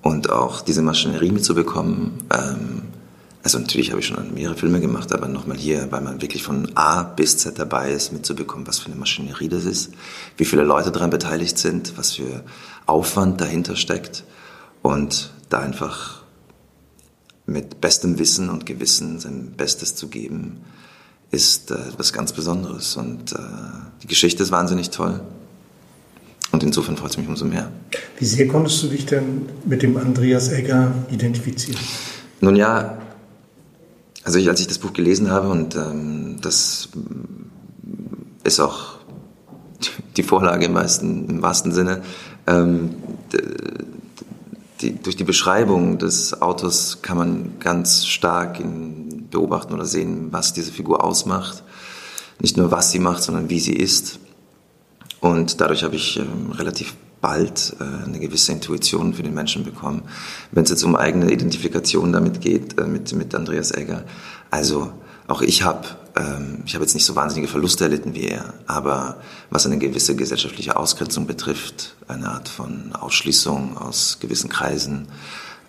[0.00, 2.12] und auch diese Maschinerie mitzubekommen.
[2.32, 2.82] Ähm,
[3.46, 6.68] also natürlich habe ich schon mehrere Filme gemacht, aber nochmal hier, weil man wirklich von
[6.74, 9.92] A bis Z dabei ist, mitzubekommen, was für eine Maschinerie das ist,
[10.36, 12.42] wie viele Leute daran beteiligt sind, was für
[12.86, 14.24] Aufwand dahinter steckt
[14.82, 16.24] und da einfach
[17.46, 20.62] mit bestem Wissen und Gewissen sein Bestes zu geben,
[21.30, 22.96] ist äh, etwas ganz Besonderes.
[22.96, 23.36] Und äh,
[24.02, 25.20] die Geschichte ist wahnsinnig toll.
[26.50, 27.70] Und insofern freut es mich umso mehr.
[28.18, 31.78] Wie sehr konntest du dich denn mit dem Andreas Egger identifizieren?
[32.40, 32.98] Nun ja,
[34.26, 36.88] also ich, als ich das Buch gelesen habe und ähm, das
[38.42, 38.96] ist auch
[40.16, 42.02] die Vorlage im, meisten, im wahrsten Sinne,
[42.48, 42.96] ähm,
[44.80, 50.52] die, durch die Beschreibung des Autors kann man ganz stark in, beobachten oder sehen, was
[50.52, 51.62] diese Figur ausmacht.
[52.40, 54.18] Nicht nur was sie macht, sondern wie sie ist.
[55.20, 60.02] Und dadurch habe ich ähm, relativ bald äh, eine gewisse Intuition für den Menschen bekommen.
[60.52, 64.04] Wenn es jetzt um eigene Identifikation damit geht, äh, mit, mit Andreas Egger,
[64.50, 64.92] also
[65.28, 69.18] auch ich habe ähm, ich habe jetzt nicht so wahnsinnige Verluste erlitten wie er, aber
[69.50, 75.08] was eine gewisse gesellschaftliche Ausgrenzung betrifft, eine Art von Ausschließung aus gewissen Kreisen,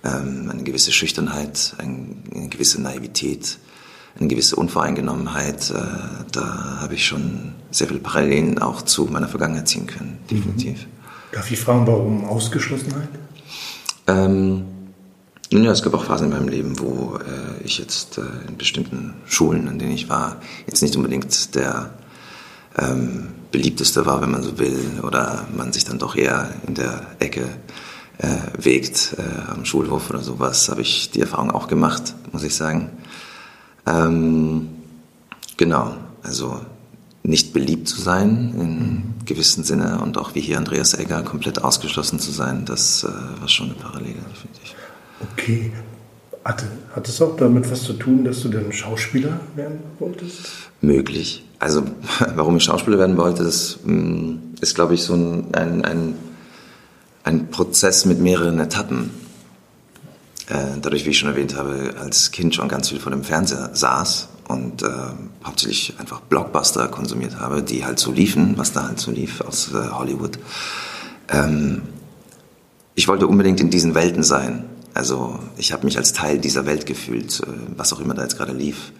[0.03, 3.57] ähm, eine gewisse Schüchternheit, eine gewisse Naivität,
[4.17, 5.75] eine gewisse Unvoreingenommenheit, äh,
[6.31, 10.85] da habe ich schon sehr viele Parallelen auch zu meiner Vergangenheit ziehen können, definitiv.
[10.85, 10.96] Mhm.
[11.31, 13.09] Darf ich fragen, warum Ausgeschlossenheit?
[14.07, 14.65] Ähm,
[15.51, 19.13] ja, es gab auch Phasen in meinem Leben, wo äh, ich jetzt äh, in bestimmten
[19.25, 21.91] Schulen, an denen ich war, jetzt nicht unbedingt der
[22.77, 27.01] ähm, beliebteste war, wenn man so will, oder man sich dann doch eher in der
[27.19, 27.47] Ecke
[28.17, 32.55] äh, wägt, äh, am Schulhof oder sowas, habe ich die Erfahrung auch gemacht, muss ich
[32.55, 32.89] sagen.
[33.85, 34.69] Ähm,
[35.55, 36.59] genau, also
[37.27, 42.19] nicht beliebt zu sein in gewissem Sinne und auch wie hier Andreas Egger komplett ausgeschlossen
[42.19, 44.75] zu sein, das äh, war schon eine Parallele, finde ich.
[45.33, 45.71] Okay,
[46.45, 50.47] Hatte, hat es auch damit was zu tun, dass du dann Schauspieler werden wolltest?
[50.79, 51.43] Möglich.
[51.59, 51.83] Also,
[52.35, 56.13] warum ich Schauspieler werden wollte, das mm, ist, glaube ich, so ein, ein, ein,
[57.25, 59.09] ein Prozess mit mehreren Etappen.
[60.47, 63.71] Äh, dadurch, wie ich schon erwähnt habe, als Kind schon ganz viel vor dem Fernseher
[63.73, 64.87] saß und äh,
[65.43, 69.71] hauptsächlich einfach Blockbuster konsumiert habe, die halt so liefen, was da halt so lief aus
[69.73, 70.39] äh, Hollywood.
[71.29, 71.83] Ähm,
[72.95, 74.65] ich wollte unbedingt in diesen Welten sein.
[74.93, 77.45] Also ich habe mich als Teil dieser Welt gefühlt, äh,
[77.75, 78.91] was auch immer da jetzt gerade lief.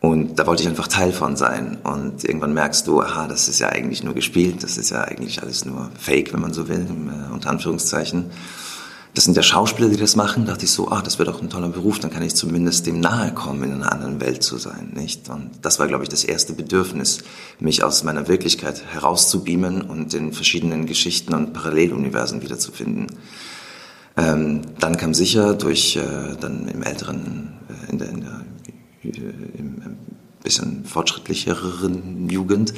[0.00, 1.78] Und da wollte ich einfach Teil von sein.
[1.84, 5.42] Und irgendwann merkst du, aha, das ist ja eigentlich nur gespielt, das ist ja eigentlich
[5.42, 8.30] alles nur Fake, wenn man so will, äh, unter Anführungszeichen
[9.14, 11.50] das sind ja Schauspieler, die das machen, dachte ich so, ah, das wäre doch ein
[11.50, 14.92] toller Beruf, dann kann ich zumindest dem nahe kommen, in einer anderen Welt zu sein,
[14.94, 15.28] nicht?
[15.28, 17.18] Und das war, glaube ich, das erste Bedürfnis,
[17.58, 23.08] mich aus meiner Wirklichkeit herauszubeamen und in verschiedenen Geschichten und Paralleluniversen wiederzufinden.
[24.16, 28.44] Ähm, dann kam sicher durch, äh, dann im älteren, äh, in der, in der
[29.02, 29.08] äh,
[29.58, 29.98] im, ein
[30.42, 32.74] bisschen fortschrittlicheren Jugend,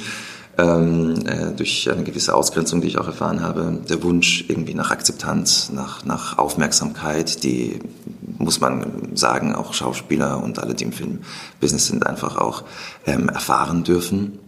[0.57, 4.91] ähm, äh, durch eine gewisse Ausgrenzung, die ich auch erfahren habe, der Wunsch irgendwie nach
[4.91, 7.79] Akzeptanz, nach, nach Aufmerksamkeit, die
[8.37, 12.63] muss man sagen, auch Schauspieler und alle, die im Filmbusiness sind, einfach auch
[13.05, 14.39] ähm, erfahren dürfen.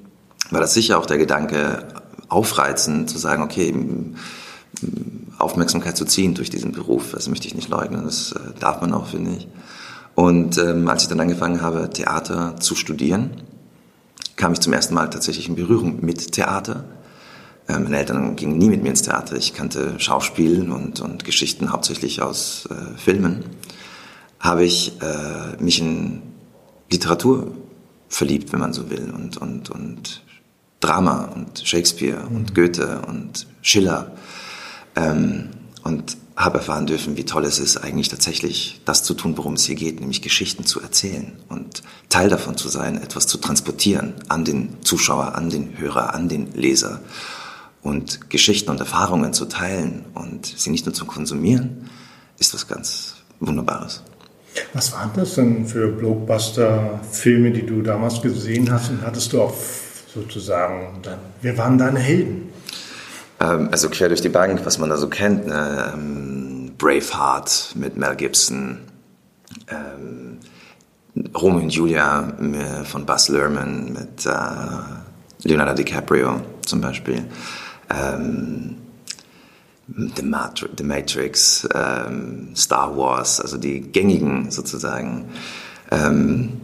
[0.52, 1.88] War das sicher auch der Gedanke,
[2.28, 3.74] aufreizend zu sagen, okay,
[5.38, 8.94] Aufmerksamkeit zu ziehen durch diesen Beruf, das möchte ich nicht leugnen, das äh, darf man
[8.94, 9.48] auch, finde ich.
[10.16, 13.32] Und ähm, als ich dann angefangen habe, Theater zu studieren,
[14.36, 16.86] kam ich zum ersten Mal tatsächlich in Berührung mit Theater.
[17.68, 19.36] Äh, meine Eltern gingen nie mit mir ins Theater.
[19.36, 23.44] Ich kannte Schauspiel und, und Geschichten hauptsächlich aus äh, Filmen.
[24.40, 26.22] Habe ich äh, mich in
[26.92, 27.52] Literatur
[28.10, 30.22] verliebt, wenn man so will, und, und, und
[30.80, 34.12] Drama und Shakespeare und Goethe und Schiller.
[34.96, 35.50] Ähm,
[35.84, 39.66] und habe erfahren dürfen, wie toll es ist, eigentlich tatsächlich das zu tun, worum es
[39.66, 44.44] hier geht, nämlich Geschichten zu erzählen und Teil davon zu sein, etwas zu transportieren an
[44.44, 47.00] den Zuschauer, an den Hörer, an den Leser
[47.82, 51.90] und Geschichten und Erfahrungen zu teilen und sie nicht nur zu konsumieren,
[52.38, 54.04] ist was ganz Wunderbares.
[54.74, 59.54] Was waren das denn für Blockbuster-Filme, die du damals gesehen hast und hattest du auch
[60.14, 61.02] sozusagen,
[61.42, 62.50] wer waren deine Helden?
[63.40, 65.48] Ähm, also quer durch die Bank, was man da so kennt.
[65.48, 65.94] Ne?
[65.94, 68.80] Ähm, Braveheart mit Mel Gibson.
[69.68, 70.40] Ähm,
[71.34, 72.34] Romeo und Julia
[72.84, 77.26] von Buzz Lerman mit äh, Leonardo DiCaprio zum Beispiel.
[77.90, 78.78] Ähm,
[79.88, 85.30] The, Matri The Matrix, ähm, Star Wars, also die gängigen sozusagen.
[85.92, 86.60] Ähm,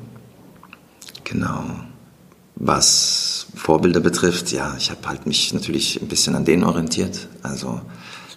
[1.24, 1.64] genau.
[2.64, 7.28] Was Vorbilder betrifft, ja, ich habe halt mich natürlich ein bisschen an denen orientiert.
[7.42, 7.82] Also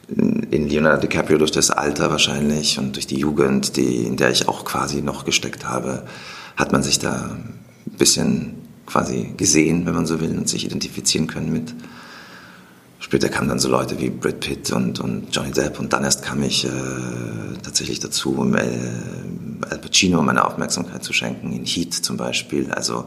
[0.08, 4.48] in Leonardo DiCaprio durch das Alter wahrscheinlich und durch die Jugend, die, in der ich
[4.48, 6.04] auch quasi noch gesteckt habe,
[6.56, 7.58] hat man sich da ein
[7.98, 8.54] bisschen
[8.87, 11.74] quasi gesehen, wenn man so will, und sich identifizieren können mit.
[13.00, 16.22] Später kamen dann so Leute wie Brad Pitt und, und Johnny Depp und dann erst
[16.22, 16.70] kam ich äh,
[17.62, 22.70] tatsächlich dazu, um El, Al Pacino meine Aufmerksamkeit zu schenken, in Heat zum Beispiel.
[22.72, 23.04] Also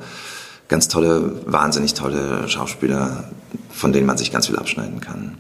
[0.68, 3.32] ganz tolle, wahnsinnig tolle Schauspieler,
[3.70, 5.38] von denen man sich ganz viel abschneiden kann.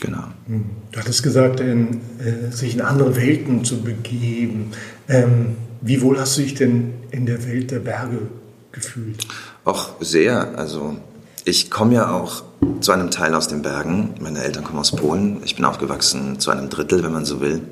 [0.00, 0.24] Genau.
[0.46, 0.64] Hm.
[0.92, 4.72] Du hattest gesagt, in, äh, sich in andere Welten zu begeben.
[5.08, 8.28] Ähm, wie wohl hast du dich denn in der Welt der Berge
[8.72, 9.26] gefühlt?
[9.64, 10.56] Auch sehr.
[10.56, 10.96] Also
[11.44, 12.42] ich komme ja auch
[12.80, 14.14] zu einem Teil aus den Bergen.
[14.20, 15.40] Meine Eltern kommen aus Polen.
[15.44, 17.62] Ich bin aufgewachsen zu einem Drittel, wenn man so will,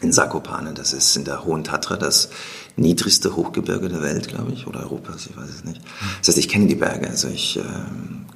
[0.00, 0.72] in Sakopane.
[0.74, 2.30] Das ist in der Hohen Tatra, das
[2.76, 5.80] niedrigste Hochgebirge der Welt, glaube ich, oder Europas, ich weiß es nicht.
[6.18, 7.62] Das heißt, ich kenne die Berge, also ich äh,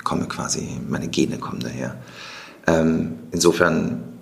[0.03, 1.97] komme quasi, meine Gene kommen daher.
[2.67, 4.15] Ähm, insofern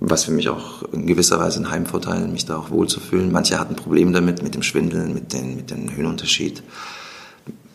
[0.00, 3.30] was für mich auch in gewisser Weise ein Heimvorteil, mich da auch wohlzufühlen.
[3.30, 6.62] Manche hatten Probleme damit, mit dem Schwindeln, mit, den, mit dem Höhenunterschied.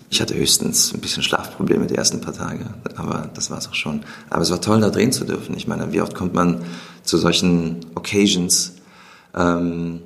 [0.09, 3.75] Ich hatte höchstens ein bisschen Schlafprobleme die ersten paar Tage, aber das war es auch
[3.75, 4.03] schon.
[4.29, 5.55] Aber es war toll, da drehen zu dürfen.
[5.55, 6.63] Ich meine, wie oft kommt man
[7.03, 8.73] zu solchen Occasions,
[9.35, 10.01] ähm,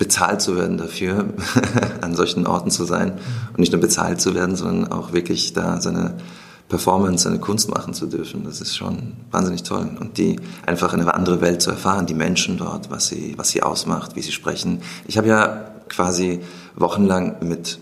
[0.00, 1.26] bezahlt zu werden dafür,
[2.00, 3.12] an solchen Orten zu sein
[3.50, 6.14] und nicht nur bezahlt zu werden, sondern auch wirklich da seine
[6.70, 8.44] Performance, seine Kunst machen zu dürfen.
[8.44, 9.90] Das ist schon wahnsinnig toll.
[10.00, 13.62] Und die einfach eine andere Welt zu erfahren, die Menschen dort, was sie, was sie
[13.62, 14.80] ausmacht, wie sie sprechen.
[15.06, 16.40] Ich habe ja quasi
[16.76, 17.78] wochenlang mit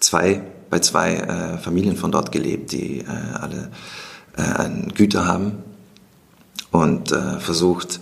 [0.00, 3.04] zwei, bei zwei äh, Familien von dort gelebt, die äh,
[3.40, 3.70] alle
[4.36, 5.52] äh, Güter haben
[6.72, 8.00] und äh, versucht,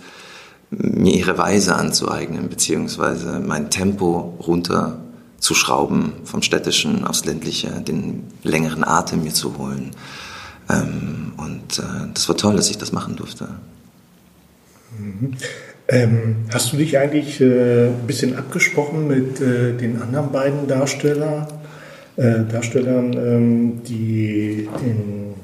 [0.77, 9.23] mir ihre Weise anzueignen, beziehungsweise mein Tempo runterzuschrauben vom städtischen aufs ländliche, den längeren Atem
[9.23, 9.91] mir zu holen.
[10.69, 13.49] Ähm, und äh, das war toll, dass ich das machen durfte.
[14.97, 15.33] Mhm.
[15.87, 21.47] Ähm, hast du dich eigentlich äh, ein bisschen abgesprochen mit äh, den anderen beiden Darsteller,
[22.15, 25.35] äh, Darstellern, ähm, die den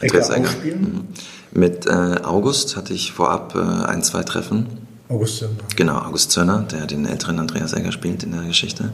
[0.00, 0.80] Ecker spielen?
[0.80, 1.08] Mhm.
[1.52, 1.90] Mit äh,
[2.22, 4.66] August hatte ich vorab äh, ein, zwei Treffen.
[5.08, 5.56] August Zöllner.
[5.76, 8.92] Genau, August Zöllner, der den älteren Andreas Egger spielt in der Geschichte.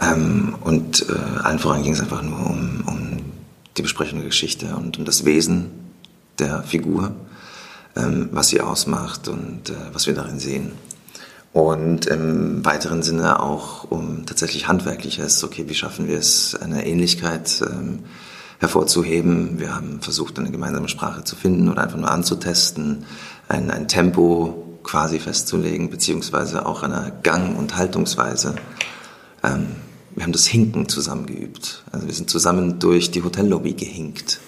[0.00, 1.12] Ähm, und äh,
[1.42, 3.18] allen voran ging es einfach nur um, um
[3.76, 5.70] die Besprechung der Geschichte und um das Wesen
[6.38, 7.14] der Figur
[7.96, 10.72] ähm, was sie ausmacht und äh, was wir darin sehen.
[11.52, 17.62] Und im weiteren Sinne auch um tatsächlich handwerkliches, okay, wie schaffen wir es, eine Ähnlichkeit
[17.66, 18.00] ähm,
[18.60, 19.58] hervorzuheben.
[19.58, 23.04] Wir haben versucht, eine gemeinsame Sprache zu finden oder einfach nur anzutesten,
[23.48, 28.54] ein, ein Tempo quasi festzulegen, beziehungsweise auch eine Gang- und Haltungsweise.
[29.42, 29.66] Ähm,
[30.14, 31.84] wir haben das Hinken zusammen geübt.
[31.92, 34.40] Also wir sind zusammen durch die Hotellobby gehinkt.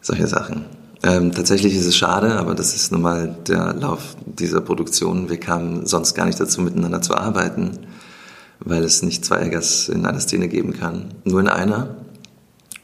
[0.00, 0.66] Solche Sachen.
[1.02, 5.28] Ähm, tatsächlich ist es schade, aber das ist nun mal der Lauf dieser Produktion.
[5.28, 7.78] Wir kamen sonst gar nicht dazu, miteinander zu arbeiten,
[8.60, 11.96] weil es nicht zwei Eggers in einer Szene geben kann, nur in einer,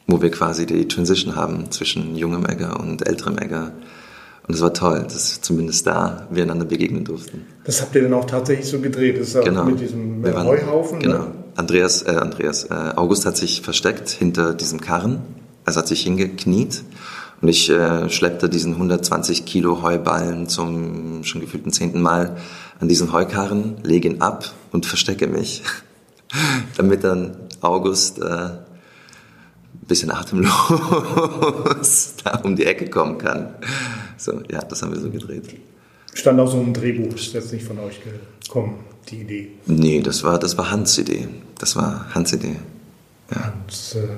[0.06, 3.72] wo wir quasi die Transition haben zwischen jungem Egger und älterem Egger.
[4.46, 7.46] Und es war toll, dass zumindest da wir einander begegnen durften.
[7.64, 9.64] Das habt ihr dann auch tatsächlich so gedreht, das ist genau.
[9.64, 11.00] mit diesem wir waren, Heuhaufen?
[11.00, 11.18] Genau.
[11.18, 11.26] Ne?
[11.56, 15.22] Andreas, äh, Andreas, äh, August hat sich versteckt hinter diesem Karren.
[15.64, 16.82] Er hat sich hingekniet
[17.40, 22.36] und ich äh, schleppte diesen 120 Kilo Heuballen zum schon gefühlten zehnten Mal
[22.80, 25.62] an diesen Heukarren, lege ihn ab und verstecke mich,
[26.76, 28.50] damit dann August äh,
[29.84, 33.54] ein bisschen atemlos da um die Ecke kommen kann.
[34.16, 35.54] So, ja, das haben wir so gedreht.
[36.14, 38.00] Stand auch so im Drehbuch, ist jetzt nicht von euch
[38.42, 38.78] gekommen,
[39.10, 39.48] die Idee?
[39.66, 41.28] Nee, das war, das war Hans Idee.
[41.58, 42.56] Das war Hans Idee.
[43.30, 43.52] Ja.
[43.52, 44.08] Hans, äh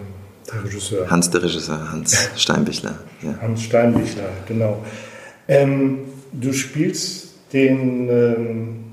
[0.52, 1.10] der Regisseur.
[1.10, 3.00] Hans, der Regisseur, Hans Steinbichler.
[3.22, 3.36] Ja.
[3.40, 4.84] Hans Steinbichler, genau.
[5.48, 5.98] Ähm,
[6.32, 8.84] du spielst den, ähm,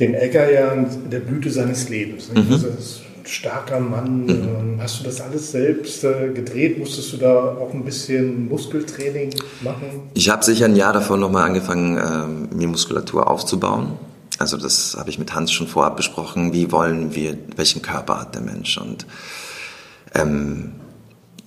[0.00, 2.30] den Egger ja in der Blüte seines Lebens.
[2.30, 2.50] Mhm.
[2.50, 4.26] Also ist starker Mann.
[4.26, 4.80] Mhm.
[4.80, 6.78] Hast du das alles selbst äh, gedreht?
[6.78, 9.30] Musstest du da auch ein bisschen Muskeltraining
[9.62, 10.10] machen?
[10.14, 13.92] Ich habe sicher ein Jahr davor nochmal angefangen, äh, mir Muskulatur aufzubauen.
[14.38, 16.52] Also das habe ich mit Hans schon vorab besprochen.
[16.52, 18.76] Wie wollen wir, welchen Körper hat der Mensch?
[18.78, 19.06] Und
[20.14, 20.72] ähm,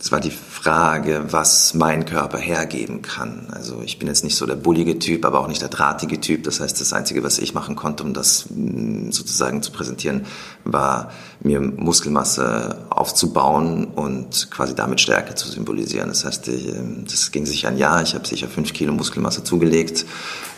[0.05, 3.47] es war die Frage, was mein Körper hergeben kann.
[3.51, 6.43] Also ich bin jetzt nicht so der bullige Typ, aber auch nicht der drahtige Typ.
[6.43, 10.27] Das heißt, das Einzige, was ich machen konnte, um das mm, sozusagen zu präsentieren,
[10.63, 16.09] war mir Muskelmasse aufzubauen und quasi damit Stärke zu symbolisieren.
[16.09, 18.03] Das heißt, ähm, das ging sich ein Jahr.
[18.03, 20.05] Ich habe sicher fünf Kilo Muskelmasse zugelegt.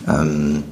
[0.09, 0.65] Ähm,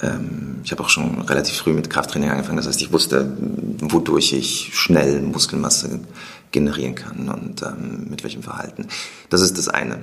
[0.00, 2.56] ähm, ich habe auch schon relativ früh mit Krafttraining angefangen.
[2.56, 3.36] Das heißt, ich wusste,
[3.80, 6.00] wodurch ich schnell Muskelmasse
[6.54, 8.86] generieren kann und ähm, mit welchem Verhalten.
[9.28, 10.02] Das ist das eine.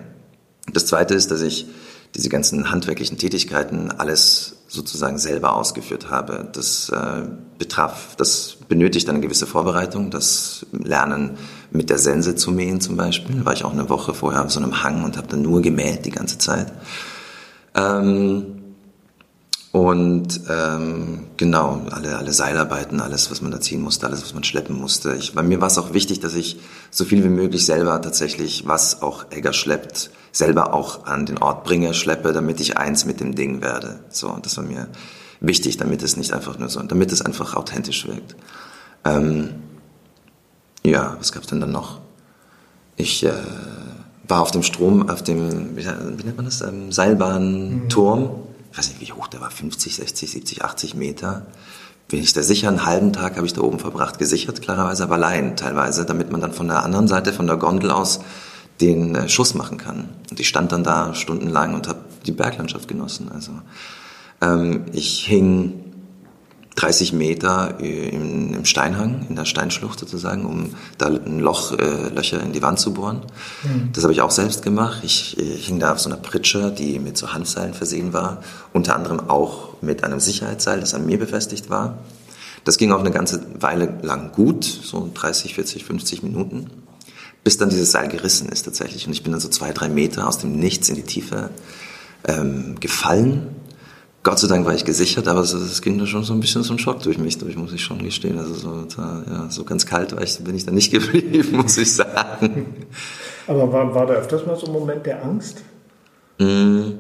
[0.72, 1.66] Das zweite ist, dass ich
[2.14, 6.50] diese ganzen handwerklichen Tätigkeiten alles sozusagen selber ausgeführt habe.
[6.52, 7.24] Das äh,
[7.58, 10.12] betraf, das benötigt eine gewisse Vorbereitung.
[10.12, 11.38] Das Lernen
[11.72, 13.38] mit der Sense zu mähen zum Beispiel.
[13.38, 15.62] Da war ich auch eine Woche vorher auf so einem Hang und habe dann nur
[15.62, 16.72] gemäht die ganze Zeit.
[17.76, 18.61] Ähm,
[19.72, 24.44] und ähm, genau, alle, alle Seilarbeiten, alles, was man da ziehen musste, alles, was man
[24.44, 25.16] schleppen musste.
[25.16, 28.68] Ich, bei mir war es auch wichtig, dass ich so viel wie möglich selber tatsächlich,
[28.68, 33.22] was auch Egger schleppt, selber auch an den Ort bringe, schleppe, damit ich eins mit
[33.22, 34.02] dem Ding werde.
[34.10, 34.90] So, das war mir
[35.40, 38.36] wichtig, damit es nicht einfach nur so, damit es einfach authentisch wirkt.
[39.06, 39.52] Ähm,
[40.84, 42.02] ja, was gab's denn dann noch?
[42.98, 43.32] Ich äh,
[44.28, 48.20] war auf dem Strom, auf dem, wie, wie nennt man das, ähm, Seilbahnturm.
[48.24, 51.46] Mhm ich weiß nicht, wie hoch der war, 50, 60, 70, 80 Meter.
[52.08, 55.16] Bin ich da sicher, einen halben Tag habe ich da oben verbracht, gesichert klarerweise, aber
[55.16, 58.22] allein teilweise, damit man dann von der anderen Seite, von der Gondel aus,
[58.80, 60.10] den äh, Schuss machen kann.
[60.30, 63.30] Und ich stand dann da stundenlang und habe die Berglandschaft genossen.
[63.34, 63.52] Also
[64.42, 65.81] ähm, ich hing
[66.76, 72.42] 30 Meter im, im, Steinhang, in der Steinschlucht sozusagen, um da ein Loch, äh, Löcher
[72.42, 73.22] in die Wand zu bohren.
[73.64, 73.90] Mhm.
[73.94, 75.02] Das habe ich auch selbst gemacht.
[75.04, 78.42] Ich, ich hing da auf so einer Pritsche, die mit so Hanfseilen versehen war,
[78.72, 81.98] unter anderem auch mit einem Sicherheitsseil, das an mir befestigt war.
[82.64, 86.70] Das ging auch eine ganze Weile lang gut, so 30, 40, 50 Minuten,
[87.44, 89.08] bis dann dieses Seil gerissen ist tatsächlich.
[89.08, 91.50] Und ich bin dann so zwei, drei Meter aus dem Nichts in die Tiefe
[92.28, 93.56] ähm, gefallen
[94.24, 96.74] Gott sei Dank war ich gesichert, aber es, ging da schon so ein bisschen so
[96.74, 98.38] ein Schock durch mich durch, muss ich schon gestehen.
[98.38, 101.78] Also so, da, ja, so ganz kalt war ich, bin ich da nicht geblieben, muss
[101.78, 102.86] ich sagen.
[103.48, 105.64] Aber war, war da öfters mal so ein Moment der Angst?
[106.38, 106.94] Mm,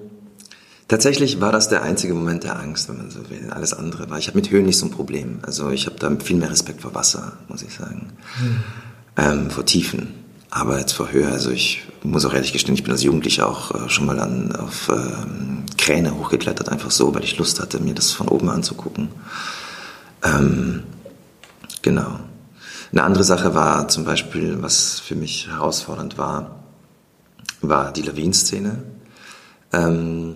[0.88, 3.52] tatsächlich war das der einzige Moment der Angst, wenn man so will.
[3.52, 5.40] Alles andere war, ich habe mit Höhen nicht so ein Problem.
[5.44, 8.14] Also ich habe da viel mehr Respekt vor Wasser, muss ich sagen.
[8.40, 8.64] Hm.
[9.18, 10.22] Ähm, vor Tiefen.
[10.50, 13.74] Aber jetzt vor Höhe, also ich muss auch ehrlich gestehen, ich bin als Jugendlicher auch
[13.74, 17.96] äh, schon mal an, auf ähm, Kräne hochgeklettert, einfach so, weil ich Lust hatte, mir
[17.96, 19.10] das von oben anzugucken.
[20.24, 20.84] Ähm,
[21.82, 22.20] genau.
[22.92, 26.64] Eine andere Sache war zum Beispiel, was für mich herausfordernd war,
[27.62, 28.84] war die Lawinenszene.
[29.74, 30.36] Ähm,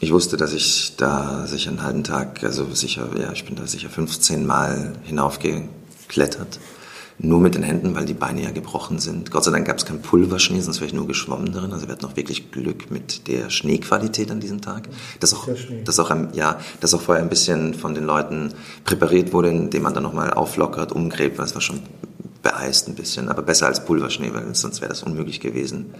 [0.00, 3.66] ich wusste, dass ich da sicher einen halben Tag, also sicher, ja, ich bin da
[3.66, 6.60] sicher 15 Mal hinaufgeklettert.
[7.18, 9.30] Nur mit den Händen, weil die Beine ja gebrochen sind.
[9.30, 11.72] Gott sei Dank gab es keinen Pulverschnee, sonst wäre ich nur geschwommen darin.
[11.72, 14.88] Also wir hatten auch wirklich Glück mit der Schneequalität an diesem Tag.
[15.20, 15.48] Das auch,
[15.84, 18.52] das auch, ja, das auch vorher ein bisschen von den Leuten
[18.84, 21.80] präpariert wurde, indem man dann nochmal auflockert, umgräbt, weil es war schon
[22.42, 23.30] beeist ein bisschen.
[23.30, 25.94] Aber besser als Pulverschnee, weil sonst wäre das unmöglich gewesen.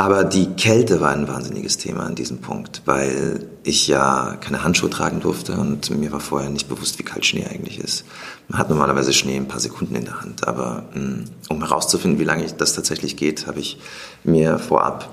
[0.00, 4.88] Aber die Kälte war ein wahnsinniges Thema an diesem Punkt, weil ich ja keine Handschuhe
[4.88, 8.06] tragen durfte und mir war vorher nicht bewusst, wie kalt Schnee eigentlich ist.
[8.48, 12.24] Man hat normalerweise Schnee ein paar Sekunden in der Hand, aber mm, um herauszufinden, wie
[12.24, 13.78] lange das tatsächlich geht, habe ich
[14.24, 15.12] mir vorab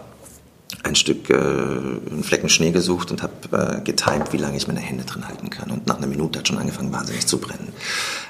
[0.83, 4.79] ein Stück, äh, einen Flecken Schnee gesucht und habe äh, getimt, wie lange ich meine
[4.79, 5.69] Hände drin halten kann.
[5.69, 7.73] Und nach einer Minute hat schon angefangen, wahnsinnig zu brennen.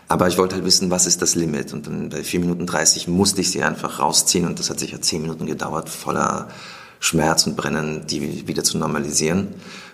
[0.07, 1.73] Aber ich wollte halt wissen, was ist das Limit?
[1.73, 5.01] Und dann bei 4 Minuten 30 musste ich sie einfach rausziehen und das hat sicher
[5.01, 6.47] 10 Minuten gedauert, voller
[6.99, 9.49] Schmerz und Brennen, die wieder zu normalisieren,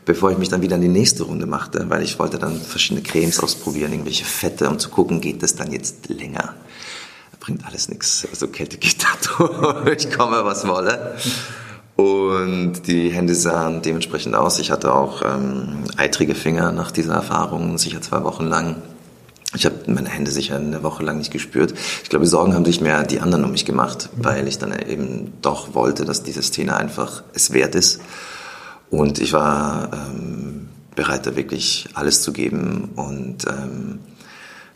[0.05, 3.01] bevor ich mich dann wieder in die nächste Runde machte, weil ich wollte dann verschiedene
[3.01, 6.53] Cremes ausprobieren, irgendwelche Fette, um zu gucken, geht das dann jetzt länger?
[7.39, 8.25] Bringt alles nichts.
[8.29, 11.17] Also Kälte geht da durch, komme was wolle.
[11.97, 14.59] Und die Hände sahen dementsprechend aus.
[14.59, 18.77] Ich hatte auch ähm, eitrige Finger nach dieser Erfahrung, sicher zwei Wochen lang.
[19.55, 21.73] Ich habe meine Hände sicher eine Woche lang nicht gespürt.
[22.03, 25.33] Ich glaube, Sorgen haben sich mehr die anderen um mich gemacht, weil ich dann eben
[25.41, 28.01] doch wollte, dass diese Szene einfach es wert ist.
[28.89, 34.12] Und ich war ähm, bereit, da wirklich alles zu geben und ähm, äh,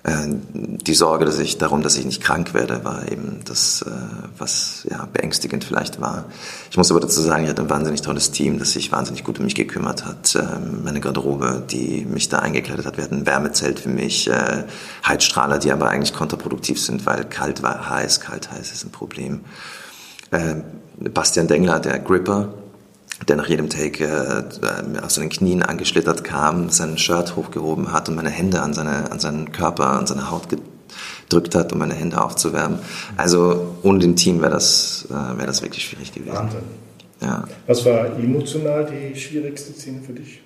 [0.09, 3.91] die Sorge, dass ich darum, dass ich nicht krank werde, war eben das, äh,
[4.37, 6.25] was ja beängstigend vielleicht war.
[6.71, 9.39] Ich muss aber dazu sagen, ich hatte ein wahnsinnig tolles Team, das sich wahnsinnig gut
[9.39, 10.35] um mich gekümmert hat.
[10.35, 14.63] Ähm, meine Garderobe, die mich da eingekleidet hat, wir hatten ein Wärmezelt für mich, äh,
[15.05, 19.41] Heizstrahler, die aber eigentlich kontraproduktiv sind, weil kalt war heiß, kalt heiß ist ein Problem.
[20.99, 22.49] Bastian Dengler, der Gripper,
[23.27, 28.15] der nach jedem Take äh, aus seinen Knien angeschlittert kam, sein Shirt hochgehoben hat und
[28.15, 32.21] meine Hände an, seine, an seinen Körper, an seine Haut gedrückt hat, um meine Hände
[32.21, 32.79] aufzuwärmen.
[33.15, 36.35] Also ohne den Team wäre das, äh, wär das wirklich schwierig gewesen.
[36.35, 36.61] Wahnsinn.
[37.21, 37.45] Ja.
[37.65, 40.41] Was war emotional die schwierigste Szene für dich?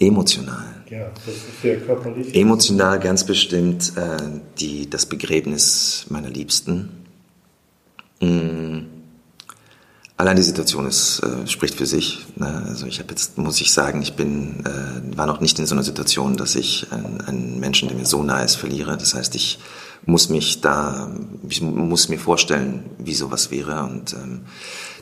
[0.00, 0.64] Emotional.
[0.88, 2.34] Ja, das ist sehr körperlich.
[2.34, 4.16] Emotional ganz bestimmt äh,
[4.58, 6.88] die, das Begräbnis meiner Liebsten.
[8.20, 8.93] Mmh
[10.16, 12.24] Allein die Situation ist, äh, spricht für sich.
[12.36, 12.64] Ne?
[12.68, 15.74] Also ich habe jetzt, muss ich sagen, ich bin, äh, war noch nicht in so
[15.74, 18.96] einer Situation, dass ich einen, einen Menschen, der mir so nahe ist, verliere.
[18.96, 19.58] Das heißt, ich
[20.06, 21.10] muss mich da,
[21.48, 23.82] ich muss mir vorstellen, wie sowas wäre.
[23.82, 24.42] Und ähm,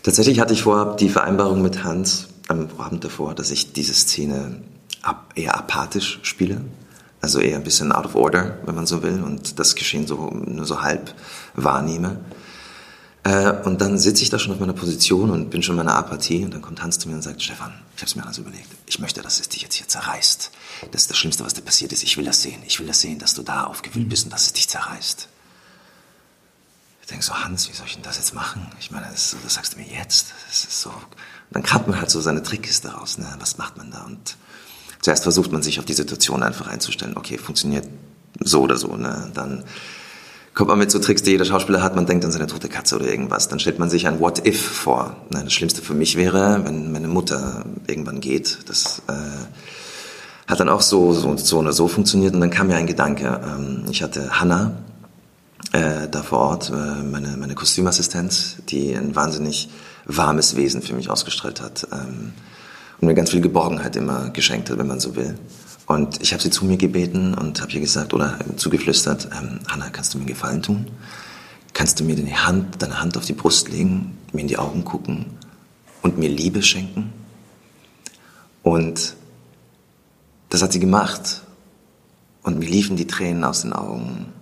[0.02, 4.62] tatsächlich hatte ich vorab die Vereinbarung mit Hans am Abend davor, dass ich diese Szene
[5.02, 6.62] ab, eher apathisch spiele.
[7.20, 10.30] Also eher ein bisschen out of order, wenn man so will, und das Geschehen so
[10.30, 11.14] nur so halb
[11.54, 12.18] wahrnehme.
[13.24, 15.96] Äh, und dann sitze ich da schon auf meiner Position und bin schon in meiner
[15.96, 18.38] Apathie und dann kommt Hans zu mir und sagt, Stefan, ich habe es mir alles
[18.38, 18.68] überlegt.
[18.86, 20.50] Ich möchte, dass es dich jetzt hier zerreißt.
[20.90, 22.02] Das ist das Schlimmste, was dir passiert ist.
[22.02, 22.60] Ich will das sehen.
[22.66, 25.28] Ich will das sehen, dass du da aufgewühlt bist und dass es dich zerreißt.
[27.02, 28.66] Ich denke so, Hans, wie soll ich denn das jetzt machen?
[28.80, 30.32] Ich meine, das, das sagst du mir jetzt.
[30.48, 30.90] Das ist so.
[30.90, 31.06] Und
[31.50, 33.18] dann kramt man halt so seine Trickkiste raus.
[33.18, 33.26] Ne?
[33.38, 34.02] Was macht man da?
[34.02, 34.36] Und
[35.00, 37.16] zuerst versucht man sich auf die Situation einfach einzustellen.
[37.16, 37.86] Okay, funktioniert
[38.40, 38.96] so oder so.
[38.96, 39.30] Ne?
[39.34, 39.64] Dann
[40.54, 42.96] kommt man mit so Tricks, die jeder Schauspieler hat, man denkt an seine tote Katze
[42.96, 43.48] oder irgendwas.
[43.48, 45.16] Dann stellt man sich ein What If vor.
[45.30, 48.58] Das Schlimmste für mich wäre, wenn meine Mutter irgendwann geht.
[48.68, 49.12] Das äh,
[50.46, 52.34] hat dann auch so, so, so oder so funktioniert.
[52.34, 53.40] Und dann kam mir ein Gedanke.
[53.44, 54.72] Ähm, ich hatte Hannah
[55.72, 59.70] äh, da vor Ort, äh, meine, meine Kostümassistenz, die ein wahnsinnig
[60.04, 61.88] warmes Wesen für mich ausgestrahlt hat.
[61.92, 62.32] Ähm,
[63.00, 65.34] und mir ganz viel Geborgenheit immer geschenkt hat, wenn man so will.
[65.92, 69.90] Und ich habe sie zu mir gebeten und habe ihr gesagt oder zugeflüstert, ähm, Hanna,
[69.90, 70.86] kannst du mir einen Gefallen tun?
[71.74, 74.84] Kannst du mir deine Hand, deine Hand auf die Brust legen, mir in die Augen
[74.84, 75.26] gucken
[76.00, 77.12] und mir Liebe schenken?
[78.62, 79.16] Und
[80.48, 81.42] das hat sie gemacht.
[82.42, 84.32] Und mir liefen die Tränen aus den Augen,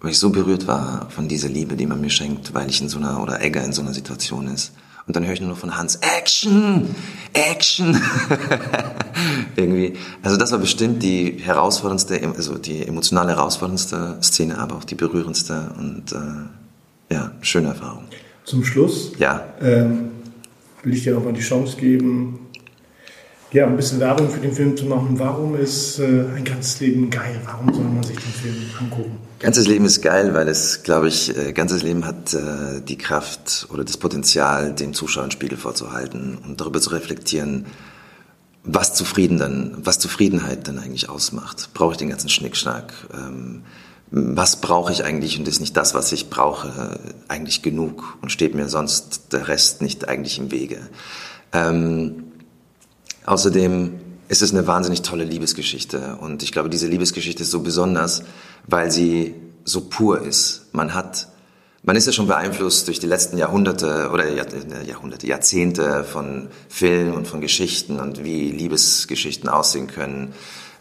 [0.00, 2.88] weil ich so berührt war von dieser Liebe, die man mir schenkt, weil ich in
[2.88, 4.72] so einer, oder Egger in so einer Situation ist.
[5.06, 6.94] Und dann höre ich nur von Hans, Action,
[7.34, 8.00] Action.
[9.56, 9.94] Irgendwie.
[10.22, 15.74] Also das war bestimmt die herausforderndste, also die emotional herausforderndste Szene, aber auch die berührendste
[15.78, 18.04] und äh, ja, schöne Erfahrung.
[18.44, 19.44] Zum Schluss ja.
[19.60, 20.10] ähm,
[20.82, 22.43] will ich dir nochmal die Chance geben,
[23.54, 25.16] ja, ein bisschen Werbung für den Film zu machen.
[25.16, 27.40] Warum ist äh, ein ganzes Leben geil?
[27.44, 29.16] Warum soll man sich den Film angucken?
[29.38, 33.68] Ganzes Leben ist geil, weil es, glaube ich, äh, ganzes Leben hat äh, die Kraft
[33.72, 37.66] oder das Potenzial, dem Zuschauer einen Spiegel vorzuhalten und darüber zu reflektieren,
[38.64, 41.70] was zufrieden dann, was Zufriedenheit dann eigentlich ausmacht.
[41.74, 42.92] Brauche ich den ganzen Schnickschnack?
[43.14, 43.62] Ähm,
[44.10, 46.98] was brauche ich eigentlich und ist nicht das, was ich brauche,
[47.28, 50.78] eigentlich genug und steht mir sonst der Rest nicht eigentlich im Wege?
[51.52, 52.23] Ähm,
[53.24, 58.22] außerdem ist es eine wahnsinnig tolle Liebesgeschichte und ich glaube, diese Liebesgeschichte ist so besonders,
[58.66, 60.66] weil sie so pur ist.
[60.72, 61.28] Man hat
[61.86, 67.28] man ist ja schon beeinflusst durch die letzten Jahrhunderte oder Jahrhunderte, Jahrzehnte von Filmen und
[67.28, 70.32] von Geschichten und wie Liebesgeschichten aussehen können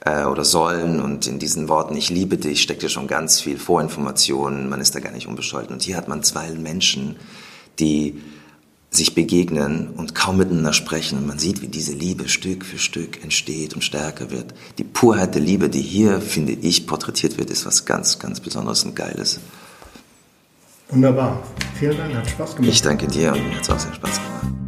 [0.06, 1.02] äh, oder sollen.
[1.02, 4.70] Und in diesen Worten, ich liebe dich, steckt ja schon ganz viel Vorinformation.
[4.70, 5.74] Man ist da gar nicht unbescholten.
[5.74, 7.18] Und hier hat man zwei Menschen,
[7.80, 8.22] die
[8.96, 11.18] sich begegnen und kaum miteinander sprechen.
[11.18, 14.54] Und man sieht, wie diese Liebe Stück für Stück entsteht und stärker wird.
[14.78, 18.84] Die Purheit der Liebe, die hier, finde ich, porträtiert wird, ist was ganz, ganz Besonderes
[18.84, 19.39] und Geiles.
[20.89, 21.41] Wunderbar.
[21.80, 22.74] Vielen Dank, hat Spaß gemacht.
[22.74, 24.62] Ich danke dir und mir hat es auch sehr Spaß gemacht.